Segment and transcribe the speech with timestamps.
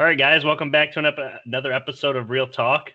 [0.00, 2.90] All right, guys, welcome back to an ep- another episode of Real Talk.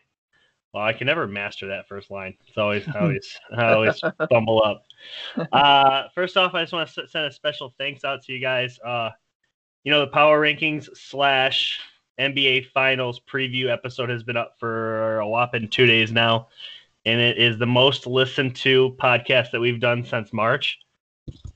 [0.74, 2.36] Well, I can never master that first line.
[2.48, 4.84] It's always, always, I always fumble up.
[5.52, 8.80] Uh, first off, I just want to send a special thanks out to you guys.
[8.84, 9.12] Uh,
[9.84, 11.80] you know, the Power Rankings slash
[12.20, 16.48] NBA Finals preview episode has been up for a whopping two days now,
[17.06, 20.80] and it is the most listened to podcast that we've done since March.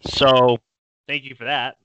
[0.05, 0.59] So,
[1.07, 1.77] thank you for that.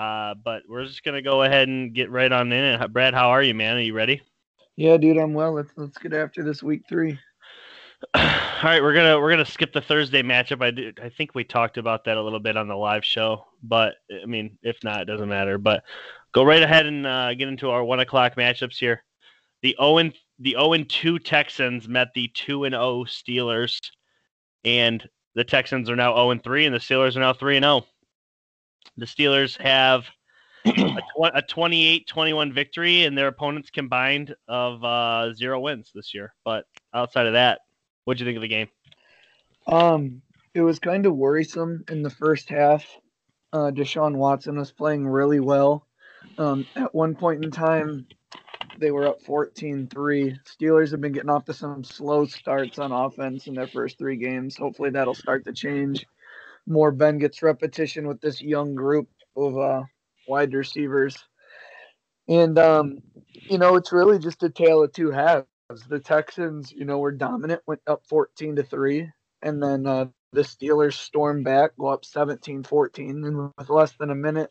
[0.00, 2.90] Uh, but we're just gonna go ahead and get right on in.
[2.90, 3.76] Brad, how are you, man?
[3.76, 4.22] Are you ready?
[4.76, 5.52] Yeah, dude, I'm well.
[5.52, 7.18] Let's let's get after this week three.
[8.14, 8.22] All
[8.62, 10.62] right, we're gonna we're gonna skip the Thursday matchup.
[10.62, 13.44] I did, I think we talked about that a little bit on the live show,
[13.62, 15.58] but I mean, if not, it doesn't matter.
[15.58, 15.84] But
[16.32, 19.04] go right ahead and uh, get into our one o'clock matchups here.
[19.60, 23.78] The Owen the 0 and 2 Texans met the 2 and 0 Steelers,
[24.64, 27.64] and the Texans are now 0 and 3, and the Steelers are now 3 and
[27.64, 27.84] 0.
[28.96, 30.06] The Steelers have
[30.64, 36.34] a 28 21 victory, and their opponents combined of uh, zero wins this year.
[36.44, 37.60] But outside of that,
[38.04, 38.68] what do you think of the game?
[39.66, 40.22] Um,
[40.54, 42.84] it was kind of worrisome in the first half.
[43.52, 45.86] Uh, Deshaun Watson was playing really well.
[46.38, 48.06] Um, at one point in time,
[48.78, 50.38] they were up 14 3.
[50.44, 54.16] Steelers have been getting off to some slow starts on offense in their first three
[54.16, 54.56] games.
[54.56, 56.06] Hopefully, that'll start to change
[56.70, 59.82] more Ben gets repetition with this young group of uh,
[60.28, 61.18] wide receivers.
[62.28, 65.46] And, um, you know, it's really just a tale of two halves.
[65.88, 69.10] The Texans, you know, were dominant, went up 14 to 3.
[69.42, 73.24] And then uh, the Steelers storm back, go up 17 14.
[73.24, 74.50] And with less than a minute,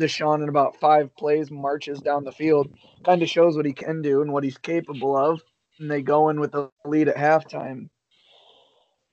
[0.00, 2.72] Deshaun, in about five plays, marches down the field,
[3.04, 5.42] kind of shows what he can do and what he's capable of.
[5.78, 7.90] And they go in with a lead at halftime.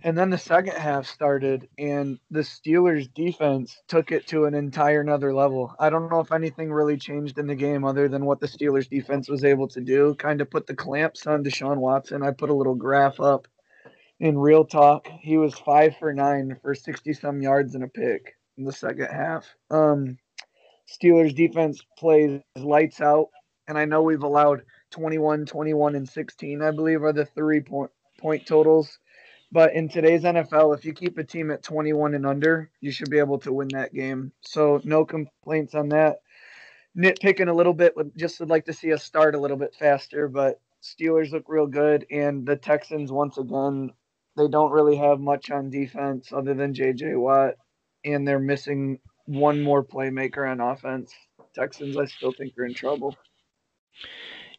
[0.04, 5.02] And then the second half started, and the Steelers' defense took it to an entire
[5.02, 5.74] another level.
[5.80, 8.90] I don't know if anything really changed in the game other than what the Steelers'
[8.90, 10.14] defense was able to do.
[10.14, 12.22] Kind of put the clamps on Deshaun Watson.
[12.22, 13.48] I put a little graph up
[14.20, 15.08] in real talk.
[15.08, 19.08] He was five for nine for 60 some yards and a pick in the second
[19.08, 19.48] half.
[19.72, 20.20] Um,
[20.88, 23.30] Steelers' defense plays lights out,
[23.68, 27.92] and I know we've allowed 21, 21, and 16, I believe, are the three point,
[28.20, 29.00] point totals
[29.52, 33.10] but in today's NFL, if you keep a team at 21 and under, you should
[33.10, 34.32] be able to win that game.
[34.42, 36.18] So no complaints on that.
[36.98, 39.76] Nitpicking a little bit, would just would like to see us start a little bit
[39.76, 43.92] faster, but Steelers look real good, and the Texans once again,
[44.36, 47.16] they don't really have much on defense other than J.J.
[47.16, 47.56] Watt,
[48.04, 51.14] and they're missing one more playmaker on offense.
[51.54, 53.16] Texans, I still think are in trouble.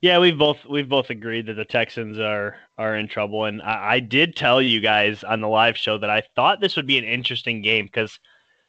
[0.01, 3.95] Yeah, we've both we've both agreed that the Texans are are in trouble, and I,
[3.95, 6.99] I did tell you guys on the live show that I thought this would be
[6.99, 8.19] an interesting game because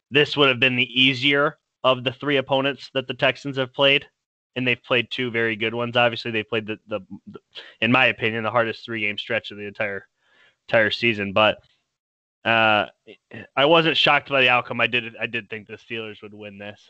[0.10, 4.08] this would have been the easier of the three opponents that the Texans have played,
[4.56, 5.96] and they've played two very good ones.
[5.96, 7.40] Obviously, they played the, the, the
[7.80, 10.08] in my opinion, the hardest three game stretch of the entire
[10.68, 11.32] entire season.
[11.34, 11.60] But
[12.44, 12.88] uh,
[13.56, 14.82] I wasn't shocked by the outcome.
[14.82, 16.90] I did I did think the Steelers would win this.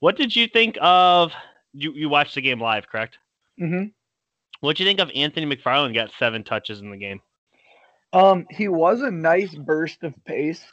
[0.00, 1.32] What did you think of?
[1.72, 3.16] You you watched the game live, correct?
[3.60, 3.86] Mm-hmm.
[4.60, 5.94] What do you think of Anthony McFarland?
[5.94, 7.20] Got seven touches in the game.
[8.12, 10.64] Um, he was a nice burst of pace.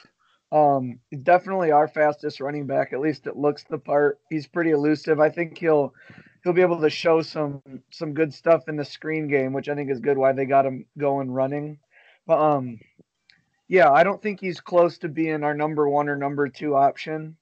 [0.50, 2.92] Um, he's definitely our fastest running back.
[2.92, 4.18] At least it looks the part.
[4.30, 5.20] He's pretty elusive.
[5.20, 5.94] I think he'll
[6.42, 9.74] he'll be able to show some some good stuff in the screen game, which I
[9.74, 10.16] think is good.
[10.16, 11.78] Why they got him going running,
[12.26, 12.80] but um,
[13.68, 17.36] yeah, I don't think he's close to being our number one or number two option.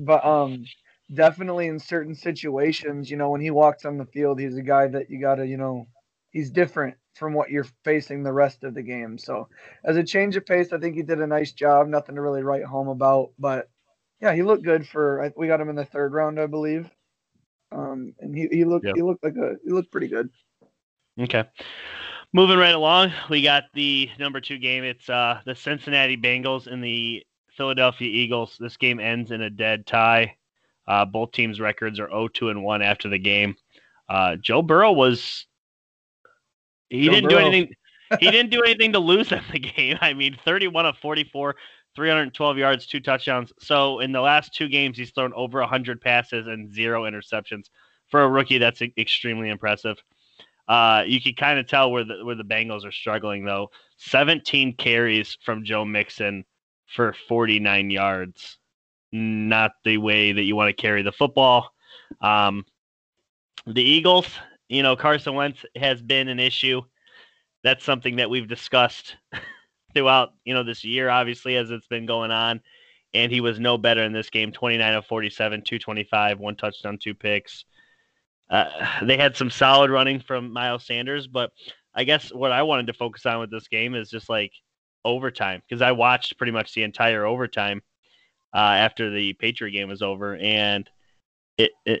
[0.00, 0.64] But um,
[1.12, 4.86] definitely in certain situations, you know, when he walks on the field, he's a guy
[4.88, 5.86] that you got to, you know,
[6.30, 9.16] he's different from what you're facing the rest of the game.
[9.18, 9.48] So,
[9.84, 11.88] as a change of pace, I think he did a nice job.
[11.88, 13.68] Nothing to really write home about, but
[14.20, 15.32] yeah, he looked good for.
[15.36, 16.90] We got him in the third round, I believe.
[17.72, 20.30] Um, and he, he looked he looked like a he looked pretty good.
[21.20, 21.44] Okay.
[22.32, 24.84] Moving right along, we got the number two game.
[24.84, 27.24] It's uh, the Cincinnati Bengals and the
[27.56, 28.56] Philadelphia Eagles.
[28.58, 30.36] This game ends in a dead tie.
[30.88, 33.56] Uh, both teams' records are 0-2 and 1 after the game.
[34.08, 35.46] Uh, Joe Burrow was
[36.88, 37.40] he Joe didn't Burrow.
[37.40, 37.74] do anything.
[38.20, 39.98] he didn't do anything to lose in the game.
[40.00, 41.56] I mean, 31 of 44,
[41.96, 43.52] 312 yards, two touchdowns.
[43.58, 47.64] So in the last two games, he's thrown over 100 passes and zero interceptions.
[48.08, 49.96] For a rookie, that's extremely impressive.
[50.68, 53.70] Uh, you can kind of tell where the where the Bengals are struggling though.
[53.98, 56.44] 17 carries from Joe Mixon
[56.86, 58.58] for 49 yards
[59.16, 61.70] not the way that you want to carry the football.
[62.20, 62.64] Um,
[63.66, 64.28] the Eagles,
[64.68, 66.82] you know, Carson Wentz has been an issue.
[67.64, 69.16] That's something that we've discussed
[69.94, 72.60] throughout, you know, this year, obviously, as it's been going on.
[73.14, 77.14] And he was no better in this game 29 of 47, 225, one touchdown, two
[77.14, 77.64] picks.
[78.50, 78.68] uh,
[79.02, 81.50] they had some solid running from Miles Sanders, but
[81.94, 84.52] I guess what I wanted to focus on with this game is just like
[85.04, 87.80] overtime because I watched pretty much the entire overtime
[88.56, 90.88] uh, after the Patriot game was over, and
[91.58, 92.00] it, it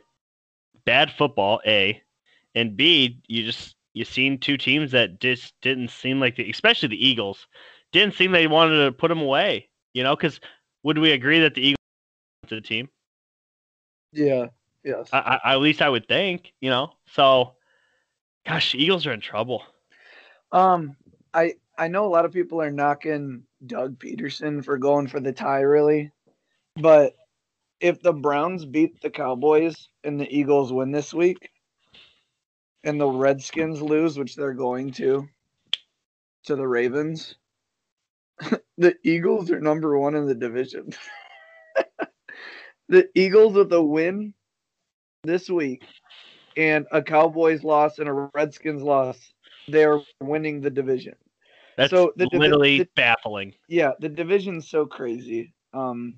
[0.86, 2.00] bad football a,
[2.54, 6.88] and b you just you seen two teams that just didn't seem like the especially
[6.88, 7.46] the Eagles
[7.92, 10.40] didn't seem they wanted to put them away, you know, because
[10.82, 11.76] would we agree that the Eagles
[12.48, 12.88] to the team?
[14.12, 14.46] Yeah.
[14.82, 15.10] Yes.
[15.12, 16.92] I, I, at least I would think, you know.
[17.10, 17.54] So,
[18.46, 19.62] gosh, Eagles are in trouble.
[20.52, 20.96] Um,
[21.34, 25.32] I I know a lot of people are knocking Doug Pederson for going for the
[25.32, 26.12] tie, really,
[26.80, 27.14] but
[27.80, 31.50] if the Browns beat the Cowboys and the Eagles win this week,
[32.84, 35.28] and the Redskins lose, which they're going to,
[36.44, 37.34] to the Ravens,
[38.78, 40.90] the Eagles are number one in the division.
[42.88, 44.32] the Eagles with a win
[45.24, 45.82] this week
[46.56, 49.18] and a Cowboys loss and a Redskins loss,
[49.68, 51.14] they're winning the division.
[51.76, 53.52] That's so the literally the, baffling.
[53.68, 55.52] Yeah, the division's so crazy.
[55.74, 56.14] Um,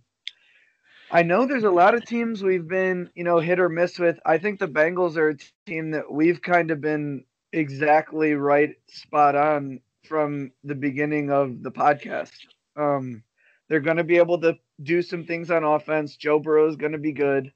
[1.11, 4.19] I know there's a lot of teams we've been, you know, hit or miss with.
[4.27, 9.35] I think the Bengals are a team that we've kind of been exactly right, spot
[9.35, 12.33] on from the beginning of the podcast.
[12.77, 13.23] Um,
[13.69, 16.17] they're going to be able to do some things on offense.
[16.17, 17.53] Joe Burrow is going to be good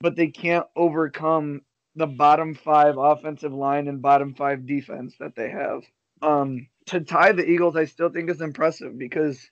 [0.00, 1.62] but they can't overcome
[1.94, 5.82] the bottom five offensive line and bottom five defense that they have.
[6.22, 9.50] Um, to tie the Eagles, I still think is impressive because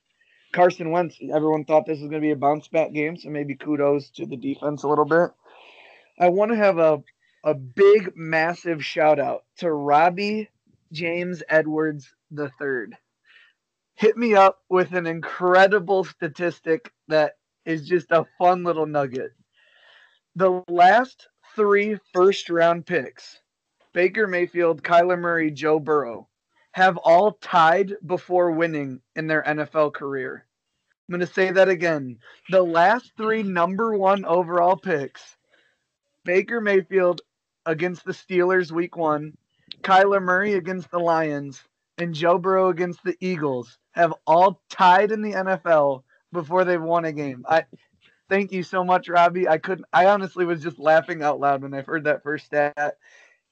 [0.53, 3.55] Carson Wentz, everyone thought this was going to be a bounce back game, so maybe
[3.55, 5.31] kudos to the defense a little bit.
[6.19, 7.03] I want to have a
[7.45, 10.51] a big, massive shout out to Robbie
[10.91, 12.97] James Edwards III.
[13.95, 17.35] Hit me up with an incredible statistic that
[17.65, 19.33] is just a fun little nugget
[20.39, 23.41] the last three first round picks,
[23.93, 26.29] Baker Mayfield, Kyler Murray, Joe Burrow,
[26.73, 30.45] have all tied before winning in their NFL career.
[31.09, 32.19] I'm going to say that again.
[32.51, 35.37] The last three number one overall picks,
[36.25, 37.23] Baker Mayfield
[37.65, 39.37] against the Steelers week one,
[39.83, 41.63] Kyler Murray against the Lions,
[41.97, 47.07] and Joe Burrow against the Eagles, have all tied in the NFL before they've won
[47.07, 47.45] a game.
[47.49, 47.65] I
[48.29, 49.49] Thank you so much, Robbie.
[49.49, 49.87] I couldn't.
[49.93, 52.97] I honestly was just laughing out loud when I heard that first stat.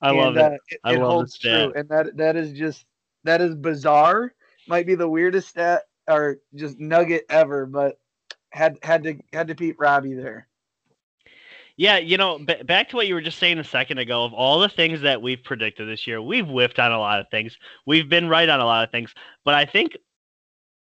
[0.02, 0.42] I and, love it.
[0.42, 2.84] Uh, it, I it love holds true, and that that is just
[3.26, 4.32] that is bizarre.
[4.69, 7.99] Might be the weirdest stat or just nugget ever, but
[8.50, 10.49] had had to had to beat Robbie there.
[11.76, 14.25] Yeah, you know, b- back to what you were just saying a second ago.
[14.25, 17.28] Of all the things that we've predicted this year, we've whiffed on a lot of
[17.31, 17.58] things.
[17.84, 19.14] We've been right on a lot of things,
[19.44, 19.96] but I think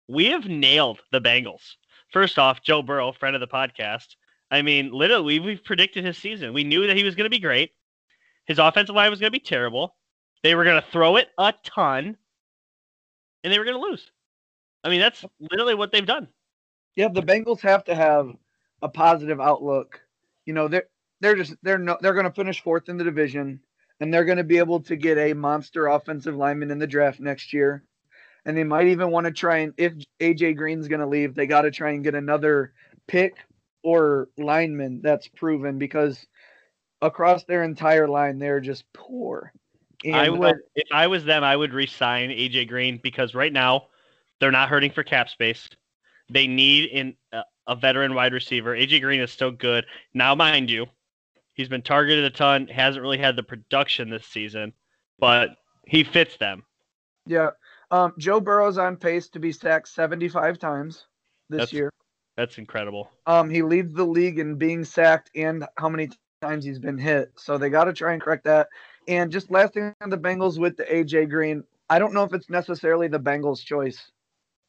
[0.09, 1.77] we have nailed the Bengals.
[2.13, 4.17] First off, Joe Burrow, friend of the podcast.
[4.51, 6.53] I mean, literally, we've predicted his season.
[6.53, 7.71] We knew that he was going to be great.
[8.47, 9.95] His offensive line was going to be terrible.
[10.43, 12.17] They were going to throw it a ton,
[13.43, 14.11] and they were going to lose.
[14.85, 16.29] I mean, that's literally what they've done.
[16.97, 18.31] Yeah, the Bengals have to have
[18.83, 20.01] a positive outlook.
[20.47, 20.89] You know, they're
[21.21, 23.61] they're just they're no they're going to finish fourth in the division,
[24.01, 27.21] and they're going to be able to get a monster offensive lineman in the draft
[27.21, 27.85] next year
[28.45, 31.47] and they might even want to try and if AJ Green's going to leave, they
[31.47, 32.73] got to try and get another
[33.07, 33.37] pick
[33.83, 36.27] or lineman that's proven because
[37.03, 39.53] across their entire line they're just poor.
[40.05, 43.89] And, I would, if I was them, I would resign AJ Green because right now
[44.39, 45.69] they're not hurting for cap space.
[46.31, 48.77] They need in uh, a veteran wide receiver.
[48.77, 50.87] AJ Green is still good now, mind you.
[51.55, 52.69] He's been targeted a ton.
[52.69, 54.73] Hasn't really had the production this season,
[55.19, 55.51] but
[55.87, 56.63] he fits them.
[57.27, 57.51] Yeah,
[57.91, 61.07] um, Joe Burrow's on pace to be sacked 75 times
[61.49, 61.91] this that's, year.
[62.37, 63.11] That's incredible.
[63.27, 67.33] Um, he leads the league in being sacked and how many times he's been hit.
[67.37, 68.69] So they got to try and correct that.
[69.09, 72.33] And just last thing on the Bengals with the AJ Green, I don't know if
[72.33, 74.11] it's necessarily the Bengals' choice.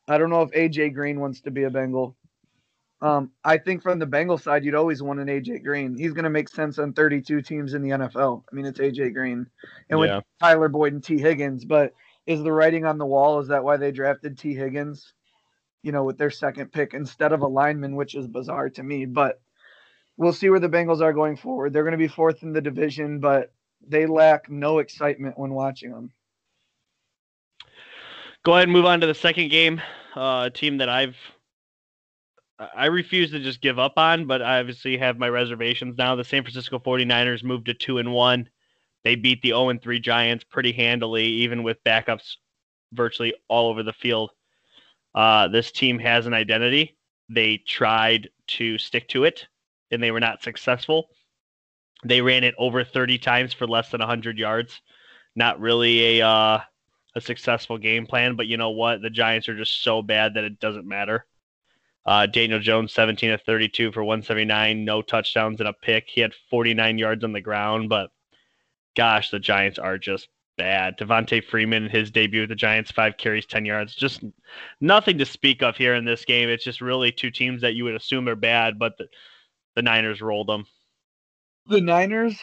[0.08, 2.16] I don't know if AJ Green wants to be a Bengal.
[3.02, 5.98] Um, I think from the Bengal side, you'd always want an AJ Green.
[5.98, 8.44] He's going to make sense on 32 teams in the NFL.
[8.52, 9.48] I mean, it's AJ Green,
[9.90, 10.18] and yeah.
[10.18, 11.66] with Tyler Boyd and Tee Higgins.
[11.66, 11.94] But
[12.28, 13.40] is the writing on the wall?
[13.40, 15.14] Is that why they drafted Tee Higgins?
[15.82, 19.06] You know, with their second pick instead of a lineman, which is bizarre to me.
[19.06, 19.42] But
[20.16, 21.74] we'll see where the Bengals are going forward.
[21.74, 23.52] They're going to be fourth in the division, but
[23.88, 26.12] they lack no excitement when watching them.
[28.44, 29.82] Go ahead and move on to the second game.
[30.16, 31.16] Uh, team that I've
[32.76, 36.16] I refuse to just give up on, but I obviously have my reservations now.
[36.16, 38.50] The San Francisco 49ers moved to 2 and 1.
[39.04, 42.36] They beat the 0 3 Giants pretty handily, even with backups
[42.94, 44.32] virtually all over the field.
[45.16, 46.98] Uh, this team has an identity.
[47.30, 49.48] They tried to stick to it,
[49.90, 51.10] and they were not successful.
[52.04, 54.82] They ran it over 30 times for less than 100 yards.
[55.36, 56.60] Not really a uh,
[57.16, 59.02] a successful game plan, but you know what?
[59.02, 61.26] The Giants are just so bad that it doesn't matter.
[62.06, 66.06] Uh, Daniel Jones, 17 of 32 for 179, no touchdowns and a pick.
[66.08, 68.12] He had 49 yards on the ground, but
[68.96, 70.28] gosh, the Giants are just
[70.58, 70.98] bad.
[70.98, 73.94] Devonta Freeman, his debut with the Giants, five carries, 10 yards.
[73.94, 74.24] Just
[74.80, 76.50] nothing to speak of here in this game.
[76.50, 79.08] It's just really two teams that you would assume are bad, but the,
[79.76, 80.66] the Niners rolled them.
[81.68, 82.40] The Niners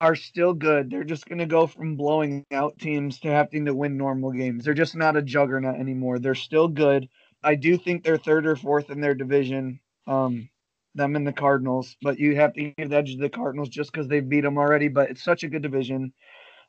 [0.00, 0.90] are still good.
[0.90, 4.64] They're just going to go from blowing out teams to having to win normal games.
[4.64, 6.18] They're just not a juggernaut anymore.
[6.18, 7.08] They're still good.
[7.42, 9.80] I do think they're third or fourth in their division.
[10.06, 10.48] Um,
[10.94, 13.92] them and the Cardinals, but you have to give the edge to the Cardinals just
[13.92, 14.88] because they beat them already.
[14.88, 16.12] But it's such a good division.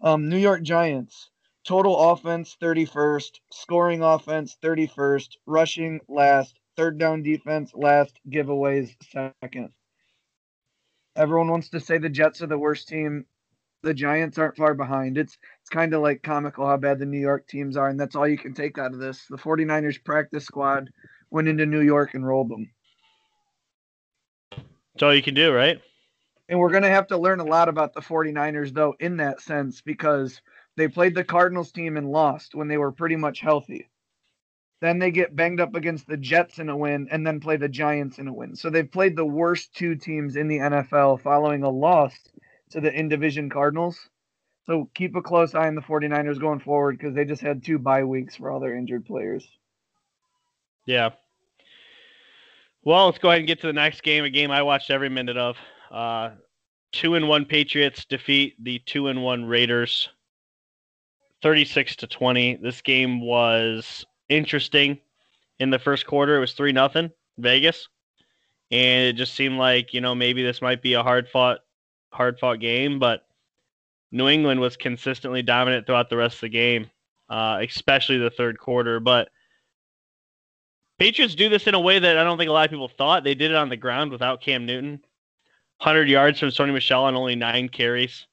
[0.02, 1.32] Um, New York Giants
[1.64, 9.70] total offense 31st, scoring offense 31st, rushing last, third down defense last, giveaways second.
[11.22, 13.28] Everyone wants to say the Jets are the worst team.
[13.84, 15.20] The Giants aren't far behind.
[15.20, 18.16] It's it's kind of like comical how bad the New York teams are, and that's
[18.16, 19.28] all you can take out of this.
[19.30, 20.90] The 49ers practice squad
[21.30, 22.72] went into New York and rolled them.
[24.96, 25.80] That's all you can do, right?
[26.50, 29.42] And we're going to have to learn a lot about the 49ers, though, in that
[29.42, 30.42] sense, because
[30.76, 33.91] they played the Cardinals team and lost when they were pretty much healthy.
[34.82, 37.70] Then they get banged up against the Jets in a win and then play the
[37.70, 38.56] Giants in a win.
[38.56, 42.18] So they've played the worst two teams in the NFL following a loss
[42.72, 44.10] to the in division Cardinals.
[44.66, 47.78] So keep a close eye on the 49ers going forward because they just had two
[47.78, 49.48] bye weeks for all their injured players.
[50.86, 51.12] Yeah.
[52.84, 55.10] Well, let's go ahead and get to the next game, a game I watched every
[55.10, 55.58] minute of.
[55.92, 56.32] Uh,
[56.92, 60.10] two and one Patriots defeat the two and one Raiders
[61.44, 62.56] 36 to 20.
[62.56, 65.00] This game was interesting
[65.60, 66.38] in the first quarter.
[66.38, 67.88] It was 3 nothing Vegas.
[68.72, 71.60] And it just seemed like, you know, maybe this might be a hard fought
[72.14, 73.26] hard fought game, but
[74.12, 76.90] New England was consistently dominant throughout the rest of the game,
[77.30, 79.00] uh, especially the third quarter.
[79.00, 79.30] But
[81.00, 83.24] Patriots do this in a way that I don't think a lot of people thought.
[83.24, 85.02] They did it on the ground without Cam Newton.
[85.80, 88.28] 100 yards from Sony Michel on only nine carries.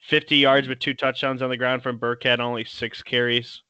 [0.00, 3.62] 50 yards with two touchdowns on the ground from Burkhead, on only six carries.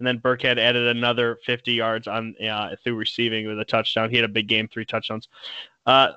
[0.00, 4.08] And then Burkhead added another 50 yards on uh, through receiving with a touchdown.
[4.08, 5.28] He had a big game, three touchdowns.
[5.84, 6.12] Uh,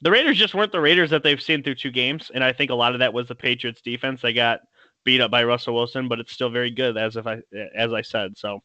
[0.00, 2.70] the Raiders just weren't the Raiders that they've seen through two games, and I think
[2.70, 4.22] a lot of that was the Patriots defense.
[4.22, 4.60] They got
[5.04, 7.40] beat up by Russell Wilson, but it's still very good, as if I
[7.74, 8.38] as I said.
[8.38, 8.60] So,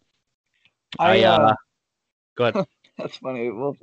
[1.00, 1.56] I, uh, uh
[2.36, 2.66] go ahead.
[2.98, 3.50] that's funny.
[3.50, 3.78] Well,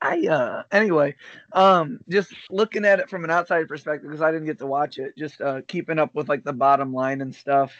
[0.00, 1.16] I uh anyway,
[1.52, 4.98] um, just looking at it from an outside perspective because I didn't get to watch
[4.98, 5.14] it.
[5.18, 7.74] Just uh, keeping up with like the bottom line and stuff.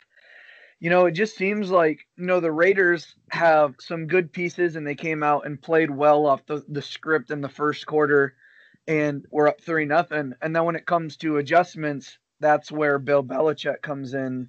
[0.82, 4.86] You know, it just seems like you know the Raiders have some good pieces, and
[4.86, 8.34] they came out and played well off the the script in the first quarter
[8.86, 10.32] and we're up three nothing.
[10.42, 14.48] And then when it comes to adjustments, that's where Bill Belichick comes in.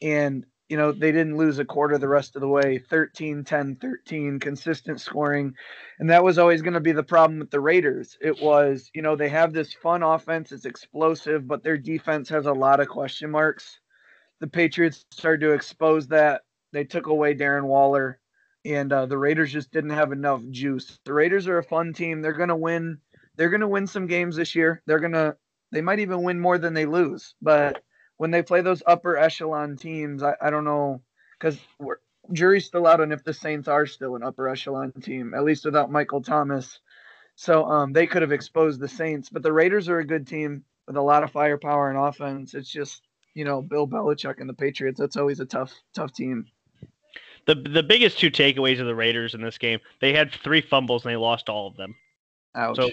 [0.00, 3.76] And, you know, they didn't lose a quarter the rest of the way 13, 10,
[3.76, 5.54] 13, consistent scoring.
[5.98, 8.16] And that was always going to be the problem with the Raiders.
[8.20, 12.46] It was, you know, they have this fun offense, it's explosive, but their defense has
[12.46, 13.80] a lot of question marks.
[14.40, 16.42] The Patriots started to expose that.
[16.72, 18.20] They took away Darren Waller,
[18.64, 20.98] and uh, the Raiders just didn't have enough juice.
[21.04, 22.20] The Raiders are a fun team.
[22.20, 22.98] They're going to win
[23.38, 24.82] they're going to win some games this year.
[24.84, 25.36] They're going to,
[25.70, 27.34] they might even win more than they lose.
[27.40, 27.80] But
[28.16, 31.00] when they play those upper echelon teams, I, I don't know,
[31.38, 31.56] because
[32.32, 35.64] jury's still out on if the Saints are still an upper echelon team, at least
[35.64, 36.80] without Michael Thomas.
[37.36, 39.30] So um, they could have exposed the Saints.
[39.30, 42.54] But the Raiders are a good team with a lot of firepower and offense.
[42.54, 43.02] It's just,
[43.38, 44.98] you know, Bill Belichick and the Patriots.
[44.98, 46.46] That's always a tough, tough team.
[47.46, 51.04] The, the biggest two takeaways of the Raiders in this game, they had three fumbles
[51.04, 51.94] and they lost all of them.
[52.56, 52.76] Ouch.
[52.76, 52.90] So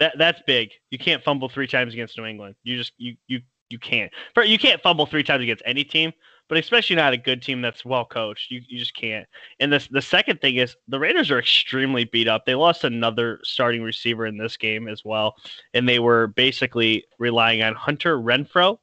[0.00, 0.70] that that's big.
[0.90, 2.54] You can't fumble three times against New England.
[2.64, 4.10] You just you you you can't.
[4.42, 6.12] You can't fumble three times against any team,
[6.48, 8.50] but especially not a good team that's well coached.
[8.50, 9.26] You you just can't.
[9.60, 12.46] And the the second thing is the Raiders are extremely beat up.
[12.46, 15.36] They lost another starting receiver in this game as well,
[15.74, 18.78] and they were basically relying on Hunter Renfrow.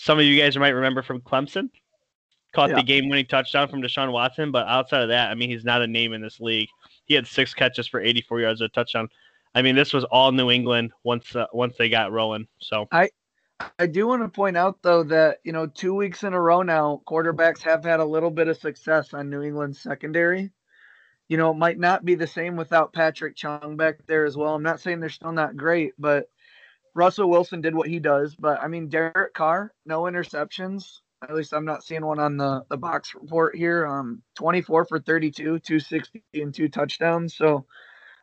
[0.00, 1.68] Some of you guys might remember from Clemson.
[2.54, 2.76] Caught yeah.
[2.76, 5.86] the game-winning touchdown from Deshaun Watson, but outside of that, I mean, he's not a
[5.86, 6.70] name in this league.
[7.04, 9.10] He had six catches for 84 yards, a touchdown.
[9.54, 12.48] I mean, this was all New England once uh, once they got rolling.
[12.60, 13.10] So I
[13.78, 16.62] I do want to point out though that you know two weeks in a row
[16.62, 20.50] now, quarterbacks have had a little bit of success on New England's secondary.
[21.28, 24.54] You know, it might not be the same without Patrick Chung back there as well.
[24.54, 26.30] I'm not saying they're still not great, but
[26.94, 28.34] Russell Wilson did what he does.
[28.34, 31.00] But I mean, Derek Carr, no interceptions.
[31.22, 33.86] At least I'm not seeing one on the, the box report here.
[33.86, 37.36] Um, 24 for 32, 260 and two touchdowns.
[37.36, 37.66] So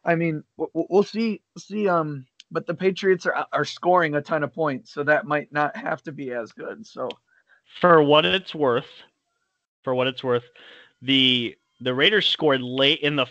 [0.08, 4.54] I mean, we'll see see um but the Patriots are are scoring a ton of
[4.54, 6.88] points, so that might not have to be as good.
[6.88, 7.10] So,
[7.82, 8.88] for what it's worth,
[9.84, 10.46] for what it's worth,
[11.02, 13.28] the the Raiders scored late in the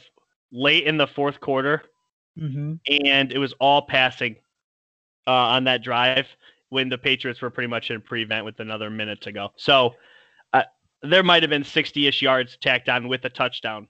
[0.52, 1.82] late in the fourth quarter,
[2.38, 2.74] mm-hmm.
[3.02, 4.36] and it was all passing
[5.26, 6.26] uh, on that drive
[6.68, 9.50] when the Patriots were pretty much in prevent with another minute to go.
[9.56, 9.94] So
[10.52, 10.62] uh,
[11.02, 13.88] there might have been 60-ish yards tacked on with a touchdown.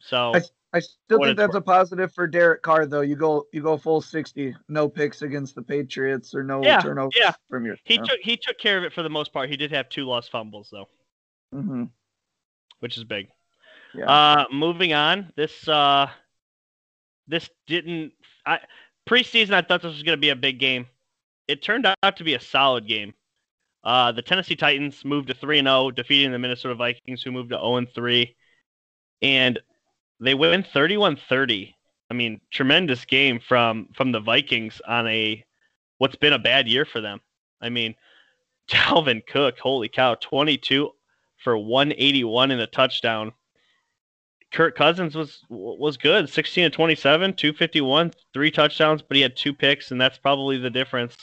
[0.00, 1.62] So I, I still think that's worth.
[1.62, 3.00] a positive for Derek Carr, though.
[3.00, 7.14] You go you go full 60, no picks against the Patriots or no yeah, turnovers
[7.18, 7.32] yeah.
[7.50, 7.76] from your.
[7.84, 9.50] He took he took care of it for the most part.
[9.50, 10.88] He did have two lost fumbles though,
[11.54, 11.84] mm-hmm.
[12.80, 13.28] which is big.
[13.94, 14.04] Yeah.
[14.04, 16.08] Uh, moving on, this uh,
[17.26, 18.12] this didn't.
[18.46, 18.60] I
[19.08, 20.86] preseason I thought this was going to be a big game.
[21.48, 23.14] It turned out to be a solid game.
[23.82, 27.32] Uh, the Tennessee Titans moved to three and zero, oh, defeating the Minnesota Vikings, who
[27.32, 28.36] moved to zero and three.
[29.22, 29.58] and
[30.20, 31.74] they win 31-30.
[32.10, 35.44] I mean, tremendous game from from the Vikings on a
[35.98, 37.20] what's been a bad year for them.
[37.60, 37.94] I mean,
[38.68, 40.90] Dalvin Cook, holy cow, 22
[41.42, 43.32] for 181 in a touchdown.
[44.52, 49.52] Kirk Cousins was was good, 16 to 27, 251, three touchdowns, but he had two
[49.52, 51.16] picks, and that's probably the difference.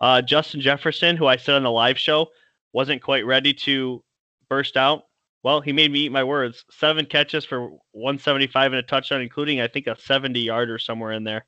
[0.00, 2.28] Uh, Justin Jefferson, who I said on the live show,
[2.72, 4.02] wasn't quite ready to
[4.48, 5.04] burst out.
[5.42, 6.64] Well, he made me eat my words.
[6.70, 11.22] Seven catches for 175 and a touchdown, including I think a 70 yarder somewhere in
[11.22, 11.44] there.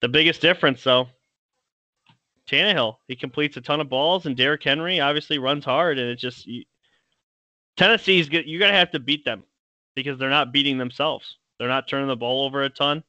[0.00, 1.08] The biggest difference, though,
[2.48, 2.96] Tannehill.
[3.08, 6.46] He completes a ton of balls, and Derrick Henry obviously runs hard, and it just
[6.46, 6.64] you,
[7.76, 8.46] Tennessee's good.
[8.46, 9.42] You're gonna have to beat them
[9.96, 11.38] because they're not beating themselves.
[11.58, 13.02] They're not turning the ball over a ton,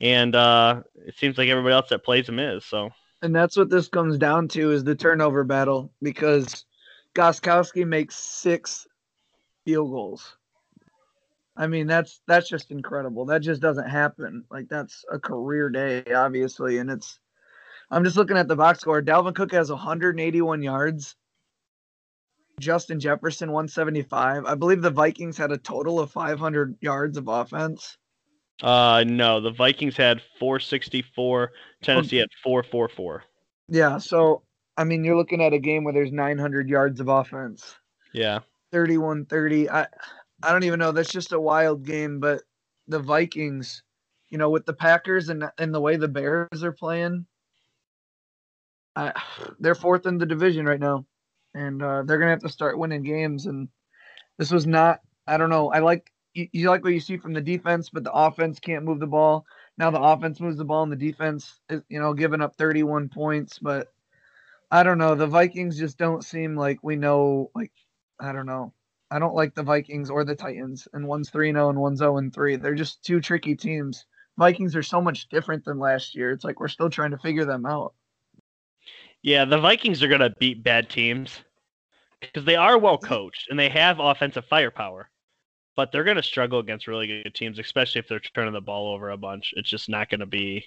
[0.00, 2.64] and uh, it seems like everybody else that plays them is.
[2.64, 2.90] So,
[3.22, 6.64] and that's what this comes down to is the turnover battle because
[7.14, 8.88] Gostkowski makes six
[9.64, 10.34] field goals.
[11.56, 13.26] I mean, that's that's just incredible.
[13.26, 14.44] That just doesn't happen.
[14.50, 17.20] Like that's a career day, obviously, and it's.
[17.90, 19.00] I'm just looking at the box score.
[19.00, 21.16] Dalvin Cook has 181 yards
[22.58, 24.44] Justin Jefferson 175.
[24.44, 27.96] I believe the Vikings had a total of 500 yards of offense.
[28.62, 33.22] Uh no, the Vikings had 464, Tennessee had 444.
[33.68, 34.42] Yeah, so
[34.76, 37.76] I mean you're looking at a game where there's 900 yards of offense.
[38.12, 38.40] Yeah.
[38.72, 39.70] 31-30.
[39.70, 39.86] I
[40.42, 42.42] I don't even know, that's just a wild game, but
[42.88, 43.82] the Vikings,
[44.28, 47.26] you know, with the Packers and and the way the Bears are playing,
[48.96, 49.12] I,
[49.60, 51.06] they're fourth in the division right now
[51.54, 53.46] and uh, they're gonna have to start winning games.
[53.46, 53.68] And
[54.38, 55.00] this was not.
[55.26, 55.70] I don't know.
[55.70, 58.84] I like you, you like what you see from the defense, but the offense can't
[58.84, 59.44] move the ball.
[59.76, 63.08] Now the offense moves the ball, and the defense is you know giving up 31
[63.08, 63.58] points.
[63.58, 63.92] But
[64.70, 65.14] I don't know.
[65.14, 67.50] The Vikings just don't seem like we know.
[67.54, 67.72] Like
[68.20, 68.72] I don't know.
[69.10, 72.18] I don't like the Vikings or the Titans, and one's 3 0 and one's 0
[72.18, 72.56] and 3.
[72.56, 74.04] They're just two tricky teams.
[74.36, 76.30] Vikings are so much different than last year.
[76.30, 77.94] It's like we're still trying to figure them out.
[79.22, 81.40] Yeah, the Vikings are going to beat bad teams
[82.20, 85.10] because they are well coached and they have offensive firepower,
[85.76, 88.92] but they're going to struggle against really good teams, especially if they're turning the ball
[88.92, 89.54] over a bunch.
[89.56, 90.64] It's just not going to be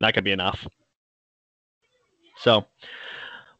[0.00, 0.66] not going to be enough.
[2.38, 2.66] So,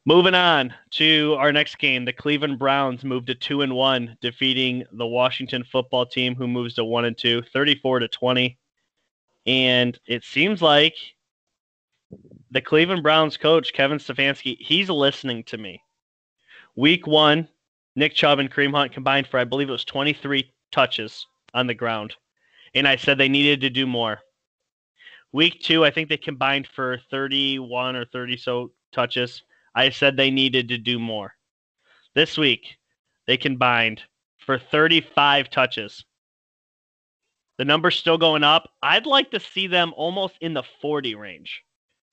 [0.04, 4.85] moving on to our next game, the Cleveland Browns moved to 2 and 1, defeating
[4.92, 8.58] the Washington football team who moves to 1 and 2, 34 to 20.
[9.46, 10.94] And it seems like
[12.52, 15.82] the Cleveland Browns coach, Kevin Stefanski, he's listening to me.
[16.76, 17.48] Week one,
[17.96, 21.74] Nick Chubb and Kareem Hunt combined for, I believe it was 23 touches on the
[21.74, 22.14] ground.
[22.74, 24.20] And I said they needed to do more.
[25.32, 29.42] Week two, I think they combined for 31 or 30 so touches.
[29.74, 31.32] I said they needed to do more.
[32.14, 32.76] This week,
[33.26, 34.02] they combined
[34.36, 36.04] for 35 touches.
[37.56, 38.68] The number's still going up.
[38.82, 41.62] I'd like to see them almost in the 40 range.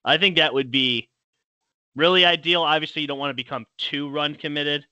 [0.04, 1.08] I think that would be
[1.96, 2.62] really ideal.
[2.62, 4.86] Obviously, you don't want to become too run committed.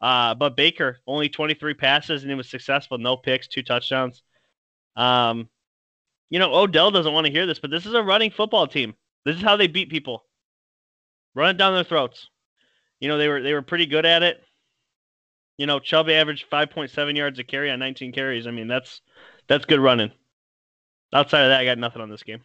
[0.00, 2.98] Uh, but Baker only 23 passes and he was successful.
[2.98, 4.22] No picks, two touchdowns.
[4.96, 5.48] Um,
[6.30, 8.94] you know, Odell doesn't want to hear this, but this is a running football team.
[9.24, 10.24] This is how they beat people.
[11.34, 12.28] Run it down their throats.
[13.00, 14.42] You know, they were they were pretty good at it.
[15.56, 18.46] You know, Chubb averaged 5.7 yards a carry on 19 carries.
[18.46, 19.00] I mean, that's
[19.48, 20.12] that's good running.
[21.12, 22.42] Outside of that, I got nothing on this game.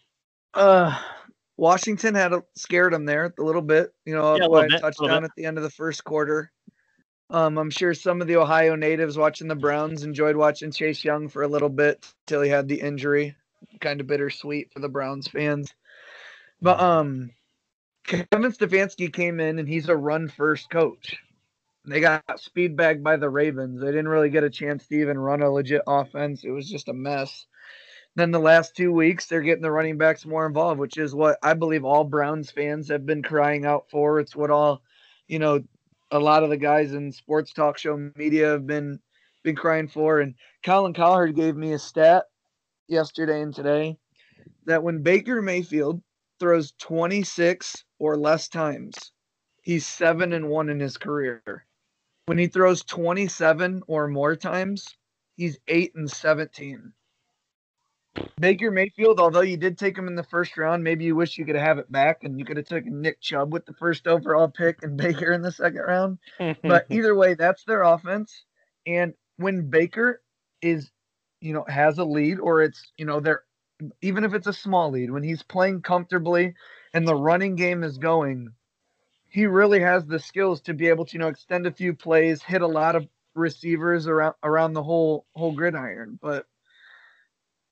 [0.53, 0.97] Uh,
[1.57, 5.23] Washington had a, scared them there a little bit, you know, yeah, by a, touchdown
[5.23, 6.51] at the end of the first quarter.
[7.29, 11.29] Um, I'm sure some of the Ohio natives watching the Browns enjoyed watching Chase Young
[11.29, 13.35] for a little bit till he had the injury.
[13.79, 15.73] Kind of bittersweet for the Browns fans.
[16.61, 17.31] But um,
[18.05, 21.15] Kevin Stefanski came in and he's a run first coach.
[21.85, 23.81] They got speed bagged by the Ravens.
[23.81, 26.43] They didn't really get a chance to even run a legit offense.
[26.43, 27.45] It was just a mess.
[28.15, 31.39] Then the last two weeks, they're getting the running backs more involved, which is what
[31.41, 34.19] I believe all Browns fans have been crying out for.
[34.19, 34.83] It's what all,
[35.27, 35.63] you know,
[36.11, 38.99] a lot of the guys in sports talk show media have been
[39.43, 40.19] been crying for.
[40.19, 42.25] And Colin Cowherd gave me a stat
[42.87, 43.97] yesterday and today
[44.65, 46.01] that when Baker Mayfield
[46.39, 49.11] throws 26 or less times,
[49.63, 51.65] he's seven and one in his career.
[52.25, 54.87] When he throws 27 or more times,
[55.35, 56.93] he's eight and 17.
[58.39, 61.45] Baker Mayfield, although you did take him in the first round, maybe you wish you
[61.45, 64.47] could have it back and you could have taken Nick Chubb with the first overall
[64.47, 66.19] pick and Baker in the second round.
[66.37, 68.45] but either way, that's their offense.
[68.85, 70.21] And when Baker
[70.61, 70.91] is,
[71.41, 73.43] you know, has a lead or it's, you know, they're
[74.01, 76.53] even if it's a small lead, when he's playing comfortably
[76.93, 78.49] and the running game is going,
[79.29, 82.41] he really has the skills to be able to, you know, extend a few plays,
[82.43, 86.19] hit a lot of receivers around around the whole whole gridiron.
[86.21, 86.45] But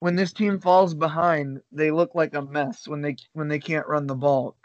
[0.02, 3.88] when this team falls behind, they look like a mess when they when they can't
[3.88, 4.56] run the ball,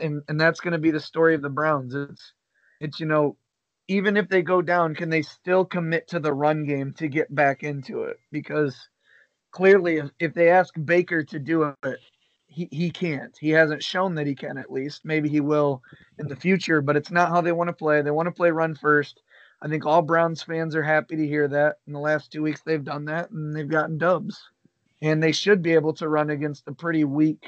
[0.00, 1.94] and and that's going to be the story of the Browns.
[1.94, 2.32] It's
[2.80, 3.36] it's you know,
[3.86, 7.32] even if they go down, can they still commit to the run game to get
[7.32, 8.18] back into it?
[8.32, 8.88] Because
[9.52, 12.00] clearly, if, if they ask Baker to do it,
[12.48, 13.36] he, he can't.
[13.40, 14.58] He hasn't shown that he can.
[14.58, 15.82] At least maybe he will
[16.18, 18.02] in the future, but it's not how they want to play.
[18.02, 19.22] They want to play run first.
[19.62, 21.76] I think all Browns fans are happy to hear that.
[21.86, 24.42] In the last two weeks, they've done that and they've gotten dubs
[25.02, 27.44] and they should be able to run against a pretty weak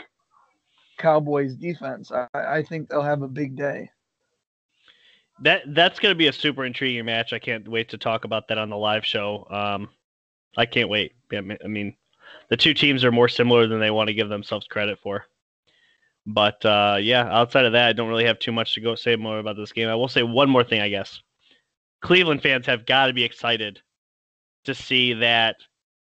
[0.99, 2.11] Cowboys defense.
[2.13, 3.91] I, I think they'll have a big day.
[5.41, 7.33] That that's going to be a super intriguing match.
[7.33, 9.47] I can't wait to talk about that on the live show.
[9.51, 9.89] Um,
[10.57, 11.15] I can't wait.
[11.33, 11.97] I mean,
[12.49, 15.25] the two teams are more similar than they want to give themselves credit for.
[16.27, 19.17] But uh, yeah, outside of that, I don't really have too much to go say
[19.17, 19.89] more about this game.
[19.89, 21.21] I will say one more thing, I guess.
[22.03, 23.81] Cleveland fans have got to be excited
[24.65, 25.57] to see that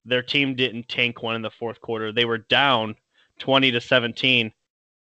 [0.05, 2.11] their team didn't tank one in the fourth quarter.
[2.11, 2.95] They were down
[3.39, 4.51] 20 to 17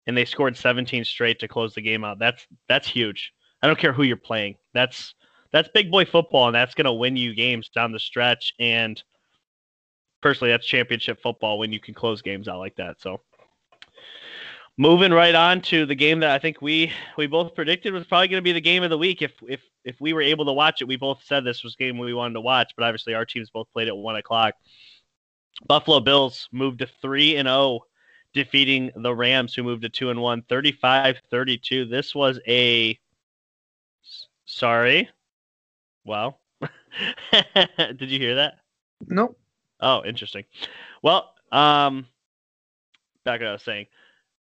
[0.07, 2.19] and they scored 17 straight to close the game out.
[2.19, 3.33] That's that's huge.
[3.63, 4.57] I don't care who you're playing.
[4.75, 5.15] That's
[5.53, 9.03] that's big boy football and that's going to win you games down the stretch and
[10.21, 13.01] personally that's championship football when you can close games out like that.
[13.01, 13.21] So
[14.81, 18.29] moving right on to the game that I think we we both predicted was probably
[18.29, 20.55] going to be the game of the week if if if we were able to
[20.55, 20.89] watch it.
[20.89, 23.71] We both said this was game we wanted to watch, but obviously our teams both
[23.75, 24.55] played at one o'clock.
[25.67, 27.81] Buffalo Bills moved to 3 and 0
[28.33, 31.91] defeating the Rams who moved to 2 and 1 35-32.
[31.91, 32.99] This was a
[34.47, 35.11] sorry.
[36.07, 36.41] Well,
[37.33, 38.55] did you hear that?
[39.07, 39.39] Nope.
[39.79, 40.45] Oh, interesting.
[41.03, 42.07] Well, um
[43.27, 43.87] back what I was saying.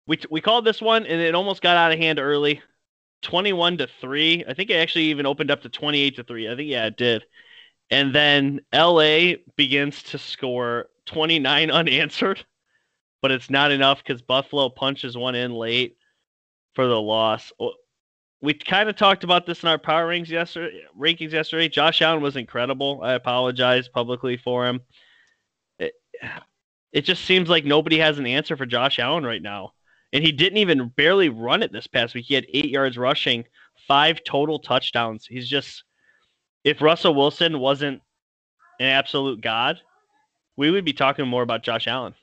[0.07, 2.63] We we called this one and it almost got out of hand early.
[3.23, 4.45] 21 to 3.
[4.47, 6.49] I think it actually even opened up to 28 to 3.
[6.49, 7.25] I think yeah, it did.
[7.91, 12.45] And then LA begins to score 29 unanswered,
[13.23, 15.97] but it's not enough because Buffalo punches one in late
[16.75, 17.53] for the loss.
[18.43, 20.83] We kind of talked about this in our power rankings yesterday.
[20.99, 21.69] Rankings yesterday.
[21.69, 23.01] Josh Allen was incredible.
[23.03, 24.83] I apologize publicly for him.
[25.79, 25.95] It,
[26.93, 29.73] it just seems like nobody has an answer for Josh Allen right now,
[30.17, 32.25] and he didn't even barely run it this past week.
[32.25, 33.45] He had eight yards rushing,
[33.87, 35.27] five total touchdowns.
[35.27, 35.85] He's just
[36.65, 38.01] if Russell Wilson wasn't
[38.81, 39.79] an absolute god,
[40.57, 42.15] we would be talking more about Josh Allen.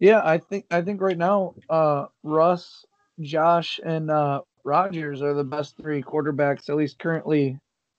[0.00, 2.86] Yeah, I think I think right now, uh, Russ,
[3.20, 7.58] Josh, and uh, are the best three quarterbacks, at least currently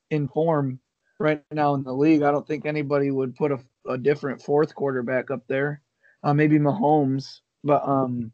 [0.09, 0.79] in form
[1.19, 2.23] right now in the league.
[2.23, 5.83] I don't think anybody would put a, a different fourth quarterback up there.
[6.23, 8.31] Uh, maybe Mahomes, but um,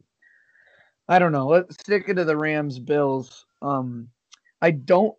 [1.12, 1.48] I don't know.
[1.48, 3.46] Let's stick it to the Rams Bills.
[3.62, 4.08] Um,
[4.62, 5.14] I don't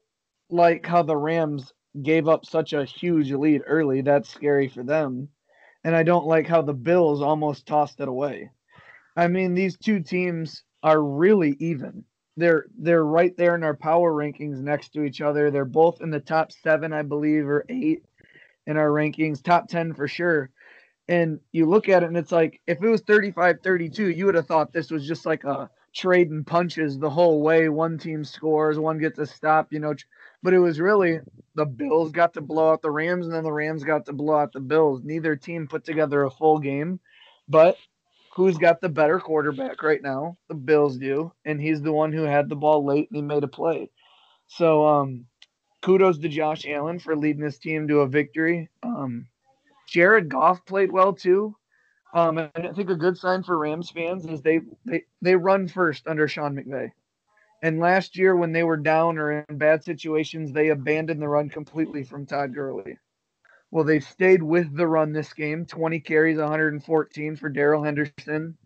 [0.48, 4.00] like how the Rams gave up such a huge lead early.
[4.00, 5.28] That's scary for them.
[5.84, 8.48] And I don't like how the Bills almost tossed it away.
[9.18, 12.04] I mean, these two teams are really even.
[12.38, 15.50] They're they're right there in our power rankings next to each other.
[15.50, 18.02] They're both in the top 7, I believe, or 8
[18.66, 20.48] in our rankings, top 10 for sure.
[21.06, 24.46] And you look at it and it's like if it was 35-32, you would have
[24.46, 27.68] thought this was just like a trading punches the whole way.
[27.68, 29.94] One team scores, one gets a stop, you know,
[30.42, 31.20] but it was really
[31.54, 34.36] the Bills got to blow out the Rams, and then the Rams got to blow
[34.36, 35.02] out the Bills.
[35.04, 37.00] Neither team put together a full game,
[37.48, 37.76] but
[38.34, 40.36] who's got the better quarterback right now?
[40.48, 43.44] The Bills do, and he's the one who had the ball late and he made
[43.44, 43.90] a play.
[44.46, 45.26] So, um,
[45.82, 48.70] kudos to Josh Allen for leading his team to a victory.
[48.82, 49.26] Um,
[49.88, 51.54] Jared Goff played well too.
[52.14, 55.68] Um, and I think a good sign for Rams fans is they they, they run
[55.68, 56.90] first under Sean McVay.
[57.62, 61.48] And last year, when they were down or in bad situations, they abandoned the run
[61.48, 62.98] completely from Todd Gurley.
[63.70, 68.58] Well, they stayed with the run this game 20 carries, 114 for Darrell Henderson.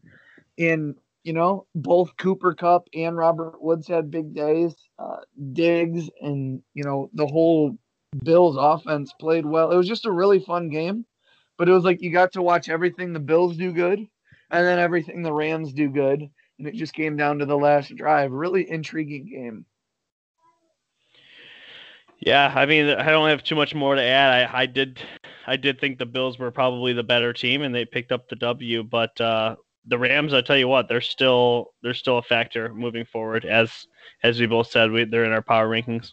[0.59, 4.75] And, you know, both Cooper Kupp and Robert Woods had big days.
[4.99, 5.19] Uh,
[5.53, 7.77] Diggs and, you know, the whole
[8.25, 9.71] Bills offense played well.
[9.71, 11.05] It was just a really fun game,
[11.59, 13.99] but it was like you got to watch everything the Bills do good
[14.51, 16.29] and then everything the Rams do good.
[16.59, 18.33] And it just came down to the last drive.
[18.33, 19.67] Really intriguing game.
[22.19, 24.49] Yeah, I mean, I don't have too much more to add.
[24.49, 25.01] I, I did,
[25.47, 28.37] I did think the Bills were probably the better team, and they picked up the
[28.37, 28.83] W.
[28.83, 33.05] But uh, the Rams, I tell you what, they're still they're still a factor moving
[33.05, 33.45] forward.
[33.45, 33.87] As
[34.23, 36.13] as we both said, we, they're in our power rankings.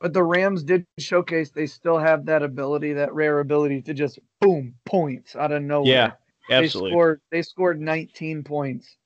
[0.00, 4.18] But the Rams did showcase they still have that ability, that rare ability to just
[4.40, 6.16] boom points out of nowhere.
[6.48, 6.90] Yeah, absolutely.
[6.90, 8.96] They scored they scored 19 points